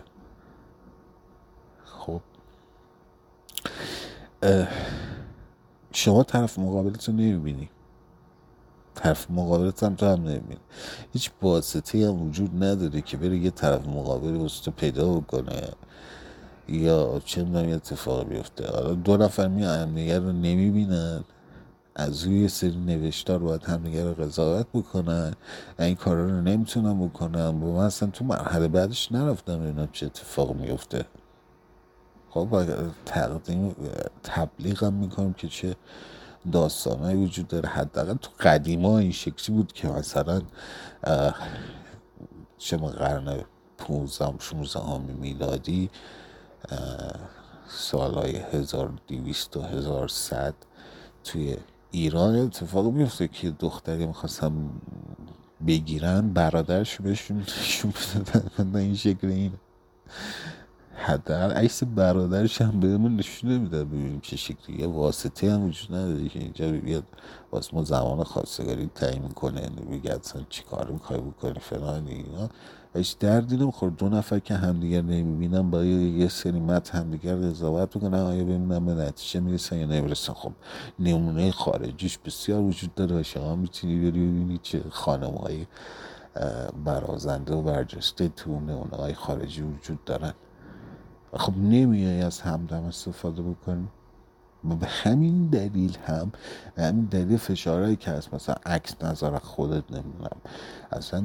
خب. 1.84 2.20
شما 5.92 6.22
طرف 6.22 6.58
مقابلت 6.58 7.08
رو 7.08 7.14
نمی‌بینی. 7.14 7.70
طرف 8.94 9.30
مقابلت 9.30 9.82
هم 9.82 9.94
تو 9.94 10.06
هم 10.06 10.22
نمی‌بینی. 10.22 10.60
هیچ 11.12 11.30
واسطه 11.42 12.08
هم 12.08 12.22
وجود 12.22 12.64
نداره 12.64 13.00
که 13.00 13.16
بره 13.16 13.36
یه 13.36 13.50
طرف 13.50 13.86
مقابل 13.86 14.36
وسط 14.36 14.68
پیدا 14.68 15.12
بکنه. 15.12 15.68
یا 16.68 17.22
چه 17.24 17.44
می‌دونم 17.44 17.68
یه 17.68 17.80
بیفته. 18.24 18.66
حالا 18.66 18.94
دو 18.94 19.16
نفر 19.16 19.48
میان 19.48 19.78
همدیگه 19.78 20.18
رو 20.18 20.32
نمی‌بینن 20.32 21.24
از 21.94 22.24
روی 22.24 22.48
سری 22.48 22.76
نوشتار 22.76 23.38
باید 23.38 23.64
همدیگه 23.64 24.04
رو 24.04 24.14
قضاوت 24.14 24.66
بکنن. 24.74 25.34
این 25.78 25.94
کارا 25.94 26.24
رو 26.24 26.40
نمی‌تونم 26.40 27.08
بکنم 27.08 27.60
با 27.60 27.66
من 27.66 27.84
اصلا 27.84 28.10
تو 28.10 28.24
مرحله 28.24 28.68
بعدش 28.68 29.12
نرفتم 29.12 29.60
اینا 29.60 29.86
چه 29.86 30.06
اتفاق 30.06 30.54
میفته 30.54 31.04
خب 32.30 32.64
تقدیم 33.06 33.74
تبلیغم 34.22 34.92
می‌کنم 34.92 35.32
که 35.32 35.48
چه 35.48 35.76
داستانهایی 36.52 37.24
وجود 37.24 37.48
داره. 37.48 37.68
حداقل 37.68 38.14
تو 38.14 38.30
قدیما 38.40 38.98
این 38.98 39.12
شکلی 39.12 39.56
بود 39.56 39.72
که 39.72 39.88
مثلا 39.88 40.42
چه 42.58 42.76
قرن 42.76 43.44
15 43.78 44.34
16 44.38 44.98
میلادی 44.98 45.90
سالهای 47.68 48.36
1200 48.36 49.56
و 49.56 49.62
1100 49.62 50.54
توی 51.24 51.56
ایران 51.90 52.36
اتفاق 52.36 52.92
میفته 52.92 53.28
که 53.28 53.50
دختری 53.50 54.06
می‌خواستم 54.06 54.52
بگیرن 55.66 56.32
برادرش 56.32 57.00
بهشون 57.00 57.40
نشون 57.40 57.92
بدن. 58.24 58.76
این 58.80 58.94
شکل 58.94 59.28
اینه 59.28 59.58
حداقل 61.00 61.50
عکس 61.52 61.84
برادرش 61.84 62.62
هم 62.62 62.80
بهمون 62.80 63.16
نشون 63.16 63.50
نمیدن. 63.50 63.84
ببینیم 63.84 64.20
چه 64.20 64.36
شکلی. 64.36 64.80
یه 64.80 64.86
واسطه 64.86 65.52
هم 65.52 65.64
وجود 65.64 65.94
نداره 65.94 66.28
که 66.28 66.38
اینجا 66.38 66.70
بیاد 66.70 67.04
واسه 67.52 67.74
ما 67.74 67.84
زمان 67.84 68.24
خواستگاری 68.24 68.90
تعیین 68.94 69.28
کنه. 69.28 69.70
بگه 69.90 70.12
اصلا 70.14 70.42
چی 70.48 70.62
کار 70.62 70.90
می‌خوای 70.90 71.20
بکنی 71.20 71.58
فلان 71.60 72.06
اینا. 72.06 72.48
هیچ 72.94 73.18
دردی 73.18 73.56
نمیخور 73.56 73.90
دو 73.90 74.08
نفر 74.08 74.38
که 74.38 74.54
همدیگر 74.54 75.02
نمی‌بینن 75.02 75.70
با 75.70 75.84
یه 75.84 76.28
سری 76.28 76.60
مت 76.60 76.94
همدیگر 76.94 77.36
قضاوت 77.36 77.96
بکنن 77.96 78.18
آیا 78.18 78.44
ببینن 78.44 78.86
به 78.86 78.94
نتیجه 78.94 79.40
می‌رسن 79.40 79.76
یا 79.76 79.86
نمی‌رسن؟ 79.86 80.32
خب 80.32 80.52
نمونه 80.98 81.50
خارجیش 81.50 82.18
بسیار 82.18 82.60
وجود 82.60 82.94
داره 82.94 83.22
شما 83.22 83.56
می‌تونی 83.56 83.98
بری 83.98 84.10
ببینی 84.10 84.60
چه 84.62 84.82
خانم 84.90 85.34
های 85.34 85.66
برازنده 86.84 87.54
و 87.54 87.62
برجسته 87.62 88.28
تو 88.28 88.60
نمونه 88.60 88.96
های 88.96 89.14
خارجی 89.14 89.62
وجود 89.62 90.04
دارن. 90.04 90.32
خب 91.32 91.56
نمیای 91.56 92.22
از 92.22 92.40
همدم 92.40 92.84
استفاده 92.84 93.42
بکنی. 93.42 93.88
به 94.80 94.86
همین 94.86 95.46
دلیل 95.46 95.96
هم 96.06 96.32
همین 96.76 97.04
دلیل 97.04 97.36
فشارهایی 97.36 97.96
که 97.96 98.10
هست 98.10 98.34
مثلا 98.34 98.54
عکس 98.66 98.94
نظر 99.02 99.38
خودت 99.38 99.92
نمی‌دونم. 99.92 100.36
اصلا 100.92 101.24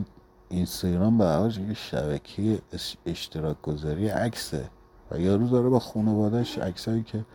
اینستاگرام 0.49 1.18
به 1.18 1.26
حال 1.26 1.58
یه 1.58 1.74
شبکه 1.74 2.60
اشتراک 3.06 3.62
گذاری 3.62 4.08
عکسه. 4.08 4.70
و 5.12 5.20
یارو 5.20 5.47
داره 5.47 5.70
با 5.70 5.80
خانوادهش 5.80 6.58
عکسایی 6.58 7.03
که 7.03 7.26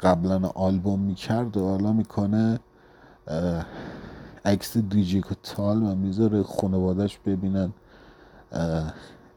قبلا 0.00 0.48
آلبوم 0.48 1.00
می‌کرد 1.00 1.56
و 1.56 1.68
حالا 1.68 1.92
می‌کنه 1.92 2.60
عکس 4.44 4.76
دیجیتال 4.76 5.82
و 5.82 5.94
می‌ذاره 5.94 6.42
خانوادهش 6.42 7.18
ببینن. 7.26 7.72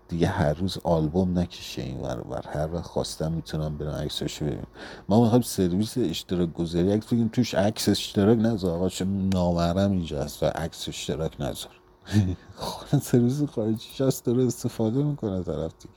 دیگه 0.08 0.28
هر 0.28 0.54
روز 0.54 0.78
آلبوم 0.84 1.40
نکشه 1.40 1.82
این 1.82 2.02
ور 2.02 2.22
بر 2.22 2.46
هر 2.48 2.74
وقت 2.76 2.84
خواستم 2.86 3.32
می‌تونم 3.32 3.78
برم 3.78 3.92
عکساشو 3.96 4.46
ببینم. 4.46 4.68
ما 5.10 5.22
می‌خوایم 5.22 5.42
سرویس 5.42 5.98
اشتراک 5.98 6.54
گذاری. 6.54 6.92
عکس 6.92 7.08
بگیم 7.14 7.28
توش 7.28 7.56
عکس 7.56 7.90
اشتراک 7.90 8.38
نذار. 8.40 8.76
آقا 8.78 8.90
چه 8.90 9.06
نامرم 9.06 9.92
اینجا 9.92 10.24
هست 10.24 10.44
و 10.44 10.46
عکس 10.46 10.88
اشتراک 10.88 11.42
نذار. 11.42 11.72
خود 12.56 13.02
سرویس 13.02 13.44
خارجی 13.44 14.04
هست 14.04 14.26
داره 14.26 14.46
استفاده 14.46 15.04
می‌کنه 15.04 15.44
طرف 15.44 15.72
دیگه. 15.82 15.96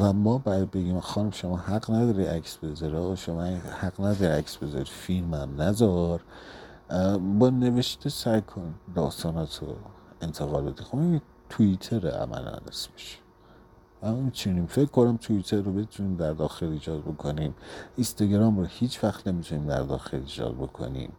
و 0.00 0.12
ما 0.12 0.38
باید 0.38 0.70
بگیم 0.70 1.00
خانم 1.00 1.30
شما 1.30 1.56
حق 1.56 1.90
نداری 1.90 2.24
عکس 2.24 2.56
بذاره 2.56 3.16
شما 3.16 3.42
حق 3.80 4.00
نداری 4.00 4.32
عکس 4.32 4.56
بذاری. 4.56 4.84
فیلم 4.84 5.34
هم 5.34 5.62
نذار. 5.62 6.20
با 7.38 7.50
نوشته 7.50 8.10
سعی 8.10 8.40
کن 8.40 8.74
داستانات 8.94 9.58
رو 9.62 9.76
انتقال 10.20 10.64
بده 10.64 10.82
خب 10.82 10.98
این 10.98 11.20
توییتر 11.48 12.08
عملا 12.08 12.58
اسمش 12.68 13.18
اما 14.02 14.20
می‌تونیم 14.20 14.66
فکر 14.66 14.86
کنم 14.86 15.16
توییتر 15.16 15.60
رو 15.60 15.72
بتونیم 15.72 16.16
در 16.16 16.32
داخل 16.32 16.66
ایجاد 16.66 17.00
بکنیم. 17.00 17.54
اینستاگرام 17.96 18.58
رو 18.58 18.64
هیچ 18.64 19.04
وقت 19.04 19.28
نمی‌تونیم 19.28 19.66
در 19.66 19.82
داخل 19.82 20.16
ایجاد 20.16 20.54
بکنیم. 20.54 21.12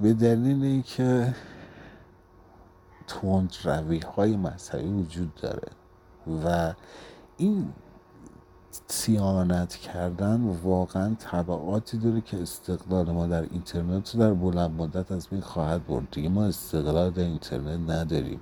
به 0.00 0.12
دلیل 0.12 0.64
اینکه 0.64 1.34
تند 3.06 3.54
روی 3.64 3.98
های 3.98 4.36
مذهبی 4.36 4.88
وجود 4.88 5.34
داره. 5.34 5.68
و 6.44 6.74
این 7.36 7.72
سیانت 8.88 9.76
کردن 9.76 10.40
واقعا 10.62 11.14
طبعاتی 11.18 11.98
داره 11.98 12.20
که 12.20 12.42
استقلال 12.42 13.10
ما 13.10 13.26
در 13.26 13.42
اینترنت 13.42 14.16
در 14.16 14.34
بلند 14.34 14.70
مدت 14.70 15.12
از 15.12 15.28
بین 15.28 15.40
خواهد 15.40 15.86
برد. 15.86 16.10
دیگه 16.10 16.28
ما 16.28 16.44
استقلال 16.44 17.10
در 17.10 17.22
اینترنت 17.22 17.90
نداریم. 17.90 18.40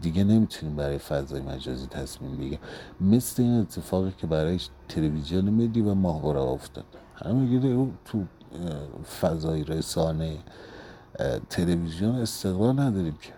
دیگه 0.00 0.24
نمی‌تونیم 0.24 0.76
برای 0.76 0.98
فضای 0.98 1.42
مجازی 1.42 1.86
تصمیم 1.86 2.36
بگیریم. 2.36 2.58
مثل 3.00 3.42
این 3.42 3.60
اتفاقی 3.60 4.14
که 4.18 4.26
برای 4.26 4.60
تلویزیون 4.88 5.44
ملی 5.44 5.80
و 5.80 5.94
ماهواره 5.94 6.40
افتاد. 6.40 6.84
همه 7.14 7.88
تو 8.04 8.24
فضای 9.20 9.64
رسانه 9.64 10.38
تلویزیون 11.50 12.14
استقلال 12.14 12.80
نداریم 12.80 13.18
که. 13.22 13.32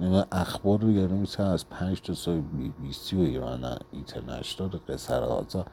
این 0.00 0.24
اخبار 0.32 0.80
رو 0.80 0.90
یعنی 0.90 1.18
می‌تونن 1.18 1.48
از 1.48 1.68
پنج 1.68 2.00
تا 2.00 2.14
سای 2.14 2.40
بی 2.40 2.68
بی 2.68 2.92
سی 2.92 3.16
و 3.16 3.20
ایران 3.20 3.78
اینترنشنال 3.92 4.80
قصر 4.88 5.22
آزا 5.22 5.64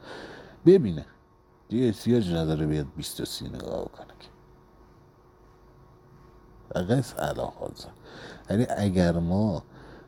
ببینه. 0.66 1.06
دیگه 1.68 1.86
احتیاج 1.86 2.32
نداره 2.32 2.66
بیاد 2.66 2.86
بیست 2.96 3.24
سی 3.24 3.48
نگاه 3.48 3.84
کنه 3.84 4.14
که. 4.20 4.28
فقط 6.74 7.20
علاقه 7.20 7.72
یعنی 8.50 8.66
اگر 8.76 9.12
ما 9.12 9.62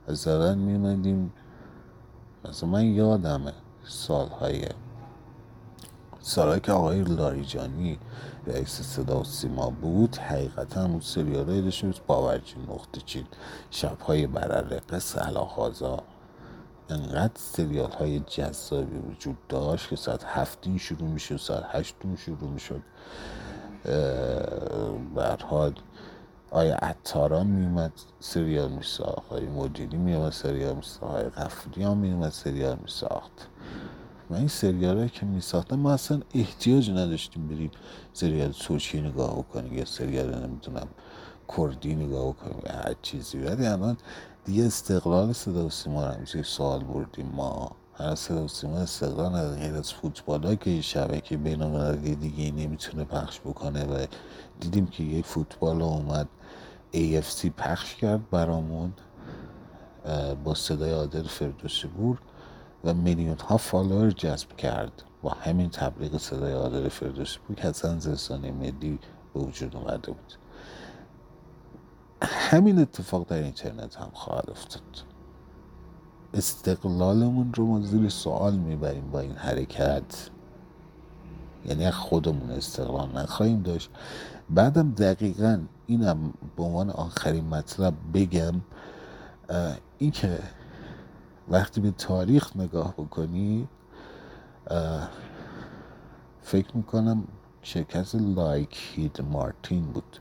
مثلا 0.08 0.54
میمدیم 0.54 1.32
مثلا 2.44 2.68
من 2.68 2.84
یادمه 2.84 3.52
سالهای 3.84 4.66
سالهایی 6.20 6.60
که 6.60 6.72
آقای 6.72 7.02
لاریجانی 7.02 7.98
رئیس 8.46 8.80
صدا 8.82 9.20
و 9.20 9.24
سیما 9.24 9.70
بود 9.70 10.16
حقیقتا 10.16 10.84
اون 10.84 11.00
سریال 11.00 11.48
های 11.48 11.62
داشته 11.62 11.86
بود 11.86 12.00
باورچی 12.06 12.56
نقطه 12.68 13.00
چین 13.00 13.26
شبهای 13.70 14.26
برره 14.26 14.98
سلاخازا 14.98 16.02
انقدر 16.90 17.32
سریال 17.34 17.90
های 17.90 18.20
جذابی 18.20 18.98
وجود 18.98 19.36
داشت 19.48 19.88
که 19.88 19.96
ساعت 19.96 20.24
هفتین 20.24 20.78
شروع 20.78 21.08
می‌شد 21.08 21.36
ساعت 21.36 21.64
هشتون 21.68 22.16
شروع 22.16 22.50
می‌شد. 22.50 22.82
برحال 25.14 25.74
آیا 26.50 26.76
عطاران 26.76 27.46
میومد 27.46 27.92
سریال 28.20 28.70
میساخت؟ 28.70 29.18
آقای 29.18 29.46
مدیری 29.46 29.96
میومد 29.96 30.32
سریال 30.32 30.74
میساخت؟ 30.76 31.02
آقای 31.02 31.24
غفوری 31.24 31.82
هم 31.82 31.96
میومد 31.96 32.32
سریال 32.32 32.78
میساخت؟ 32.82 33.48
و 34.30 34.34
این 34.34 34.48
سریال 34.48 35.08
که 35.08 35.26
می 35.26 35.40
ساختن 35.40 35.78
ما 35.78 35.92
اصلا 35.92 36.20
احتیاج 36.34 36.90
نداشتیم 36.90 37.48
بریم 37.48 37.70
سریال 38.12 38.52
ترکی 38.52 39.00
نگاه 39.00 39.42
کنیم 39.42 39.78
یا 39.78 39.84
سریال 39.84 40.46
نمی‌دونم 40.46 40.88
کردی 41.56 41.94
نگاه 41.94 42.36
کنیم 42.36 42.62
یا 42.66 42.72
هر 42.72 42.94
چیزی. 43.02 43.38
ولی 43.38 43.66
الان 43.66 43.96
دیگه 44.44 44.64
استقلال 44.64 45.32
صدا 45.32 45.66
و 45.66 45.70
سیما 45.70 46.06
رو 46.06 46.12
همیشه 46.12 46.42
سوال 46.42 46.84
بردیم 46.84 47.26
ما. 47.26 47.76
هر 47.94 48.14
صدا 48.14 48.44
و 48.44 48.48
سیما 48.48 48.76
استقلال 48.76 49.28
نداره. 49.28 49.60
غیر 49.60 49.74
از 49.74 49.92
فوتبال 49.92 50.42
ها 50.42 50.54
که 50.54 50.80
شبکه 50.80 51.36
بین 51.36 51.62
المللی 51.62 52.14
دیگه 52.14 52.50
نمی‌تونه 52.50 53.04
پخش 53.04 53.40
بکنه 53.40 53.84
و 53.84 54.06
دیدیم 54.60 54.86
که 54.86 55.04
یه 55.04 55.22
فوتبال 55.22 55.82
اومد 55.82 56.28
AFC 56.94 57.46
پخش 57.56 57.94
کرد 57.94 58.30
برامون 58.30 58.92
با 60.44 60.54
صدای 60.54 60.90
عادل 60.90 61.22
فردوسی 61.22 61.88
بور 61.88 62.18
و 62.84 62.94
میلیون 62.94 63.36
ها 63.38 63.56
فالوور 63.56 64.10
جذب 64.10 64.56
کرد 64.56 65.02
با 65.22 65.30
همین 65.30 65.70
تبلیغ 65.70 66.16
صدای 66.16 66.52
عادل 66.52 66.88
فردوسی 66.88 67.38
بود 67.48 67.56
که 67.56 67.68
اصلا 67.68 67.98
زستانه 67.98 68.52
ملی 68.52 68.98
به 69.34 69.40
وجود 69.40 69.76
اومده 69.76 70.12
بود. 70.12 70.34
همین 72.22 72.78
اتفاق 72.78 73.26
در 73.28 73.36
اینترنت 73.36 73.96
هم 73.96 74.10
خواهد 74.12 74.50
افتاد. 74.50 74.82
استقلالمون 76.34 77.54
رو 77.54 77.66
ما 77.66 77.80
زیر 77.80 78.08
سوال 78.08 78.56
می‌بریم 78.56 79.10
با 79.10 79.20
این 79.20 79.32
حرکت. 79.36 80.30
یعنی 81.66 81.90
خودمون 81.90 82.50
استقلال 82.50 83.08
نخواهیم 83.14 83.62
داشت. 83.62 83.90
بعدم 84.50 84.90
دقیقا 84.90 85.60
اینم 85.86 86.34
به 86.56 86.62
عنوان 86.62 86.90
آخرین 86.90 87.44
مطلب 87.44 87.94
بگم 88.14 88.54
اینکه 89.98 90.38
وقتی 91.50 91.80
به 91.80 91.90
تاریخ 91.90 92.56
نگاه 92.56 92.94
بکنی 92.94 93.68
فکر 96.42 96.76
می‌کنم 96.76 97.24
شرکت 97.62 98.14
لایک 98.14 98.78
هید 98.94 99.22
مارتین 99.22 99.86
بود 99.86 100.20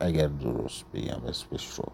اگر 0.00 0.28
درست 0.28 0.84
بگم 0.94 1.22
اسمش 1.28 1.68
رو. 1.70 1.84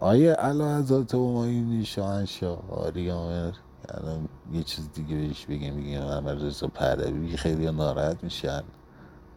آیه 0.00 0.32
علا 0.32 0.78
حضرت 0.78 1.14
همایونی 1.14 1.84
شاهنشاه 1.84 2.70
آریامر 2.70 3.52
الان 3.88 4.28
یه 4.52 4.62
چیز 4.62 4.90
دیگه 4.94 5.16
بهش 5.16 5.46
بگیم 5.46 5.76
بگیم 5.76 6.00
محمد 6.04 6.44
رضا 6.44 6.68
پهلوی 6.68 7.36
خیلی 7.36 7.70
ناراحت 7.70 8.24
میشن 8.24 8.62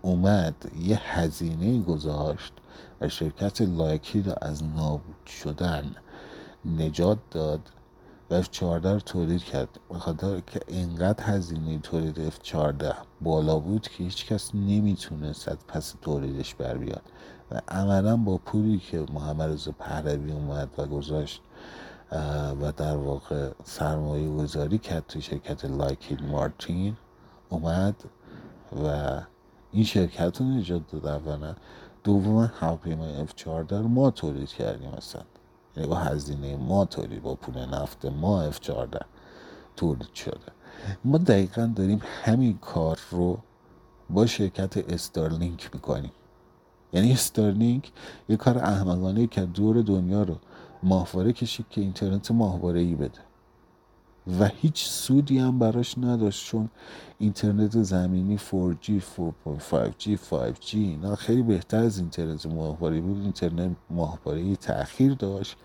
اومد 0.02 0.56
یه 0.80 1.00
هزینه 1.04 1.82
گذاشت 1.82 2.54
و 3.02 3.10
شرکت 3.10 3.62
لایکی 3.62 4.22
رو 4.22 4.34
از 4.42 4.64
نابود 4.64 5.26
شدن 5.28 5.96
نجات 6.66 7.18
داد 7.32 7.60
و 8.32 8.44
F14 8.44 8.62
رو 8.64 9.00
تولید 9.00 9.44
کرد. 9.44 9.80
بخاطر 9.90 10.40
که 10.40 10.60
اینقدر 10.68 11.24
هزینه 11.24 11.80
تولید 11.80 12.30
F14 12.30 12.94
بالا 13.22 13.60
بود 13.60 13.88
که 13.88 14.04
هیچ 14.04 14.26
کس 14.26 14.56
نمی‌تونست 14.56 15.48
از 15.48 15.58
پس 15.68 15.96
تولیدش 16.02 16.56
بر 16.56 16.78
بیاد. 16.78 17.02
و 17.52 17.62
عملا 17.68 18.18
با 18.18 18.38
پولی 18.38 18.80
که 18.80 19.06
محمد 19.14 19.50
رضا 19.50 19.72
پهلوی 19.72 20.32
اومد 20.32 20.70
و 20.78 20.86
گذاشت 20.86 21.42
و 22.62 22.72
در 22.78 22.98
واقع 22.98 23.52
سرمایه 23.64 24.30
گذاری 24.30 24.78
کرد 24.78 25.08
تو 25.08 25.22
شرکت 25.22 25.66
لایکید 25.66 26.24
مارتین 26.24 26.96
اومد 27.50 27.96
و 28.84 29.20
این 29.72 29.84
شرکت 29.84 30.42
رو 30.42 30.46
نجات 30.48 30.82
داد 30.92 31.08
اولا. 31.08 31.56
دوم 32.04 32.52
هواپیمای 32.60 33.28
F14 33.28 33.72
رو 33.72 33.88
ما 33.88 34.12
تولید 34.12 34.50
کردیم 34.50 34.92
مثلا 34.98 35.22
یعنی 35.78 35.90
با 35.90 35.96
هزینه 35.96 36.58
ما 36.58 36.86
تولید 36.86 37.22
با 37.22 37.36
پول 37.36 37.66
نفت 37.66 38.06
ما 38.06 38.52
F14 38.52 39.06
تولید 39.76 40.14
شده. 40.14 40.52
ما 41.06 41.18
دقیقا 41.18 41.74
داریم 41.76 42.02
همین 42.24 42.58
کار 42.58 43.00
رو 43.12 43.38
با 44.10 44.26
شرکت 44.26 44.78
استارلینک 44.78 45.70
می‌کنیم. 45.74 46.12
یعنی 46.94 47.12
استارلینک 47.12 47.92
یه 48.30 48.38
کار 48.38 48.58
احمقانه 48.58 49.28
که 49.28 49.42
دور 49.42 49.82
دنیا 49.82 50.24
رو 50.24 50.38
ماهواره 50.84 51.34
کشید 51.34 51.66
که 51.70 51.82
اینترنت 51.82 52.32
ماهواره 52.32 52.80
ای 52.80 52.96
بده. 52.96 53.20
و 54.40 54.46
هیچ 54.46 54.86
سودی 54.86 55.40
هم 55.40 55.60
براش 55.60 55.98
نداشت 55.98 56.46
چون 56.46 56.70
اینترنت 57.20 57.82
زمینی 57.82 58.38
4G 58.38 58.90
4.5G 59.18 60.18
5G 60.32 60.74
اینا 60.74 61.16
خیلی 61.16 61.42
بهتر 61.42 61.78
از 61.78 62.00
اینترنت 62.00 62.46
ماهواره 62.46 63.02
بود. 63.02 63.22
اینترنت 63.22 63.76
ماهواره 63.90 64.56
تاخیر 64.56 65.14
داشت. 65.14 65.58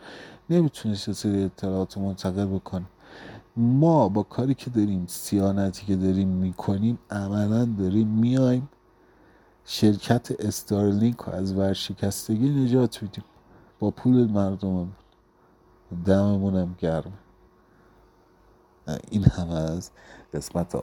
نمی‌تونست 0.50 1.12
سری 1.12 1.44
اطلاعات 1.44 1.98
منتقل 1.98 2.46
بکنه. 2.46 2.86
ما 3.56 4.08
با 4.08 4.22
کاری 4.22 4.54
که 4.54 4.70
داریم 4.70 5.04
سیانتی 5.06 5.86
که 5.86 5.96
داریم 5.96 6.28
می‌کنیم 6.28 6.98
عملا 7.10 7.64
داریم 7.64 8.08
میایم 8.08 8.68
شرکت 9.64 10.32
استارلینک 10.38 11.16
رو 11.16 11.32
از 11.32 11.52
ورشکستگی 11.52 12.48
نجات 12.48 13.02
میدیم. 13.02 13.24
با 13.78 13.90
پول 13.90 14.30
مردم 14.30 14.88
دممونم 16.04 16.74
گرمه 16.78 17.25
این 19.10 19.24
هم 19.24 19.50
از 19.50 19.90
قسمت 20.34 20.74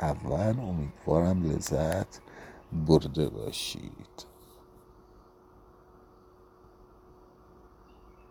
اول. 0.00 0.60
امیدوارم 0.60 1.44
لذت 1.44 2.20
برده 2.86 3.28
باشید. 3.28 4.29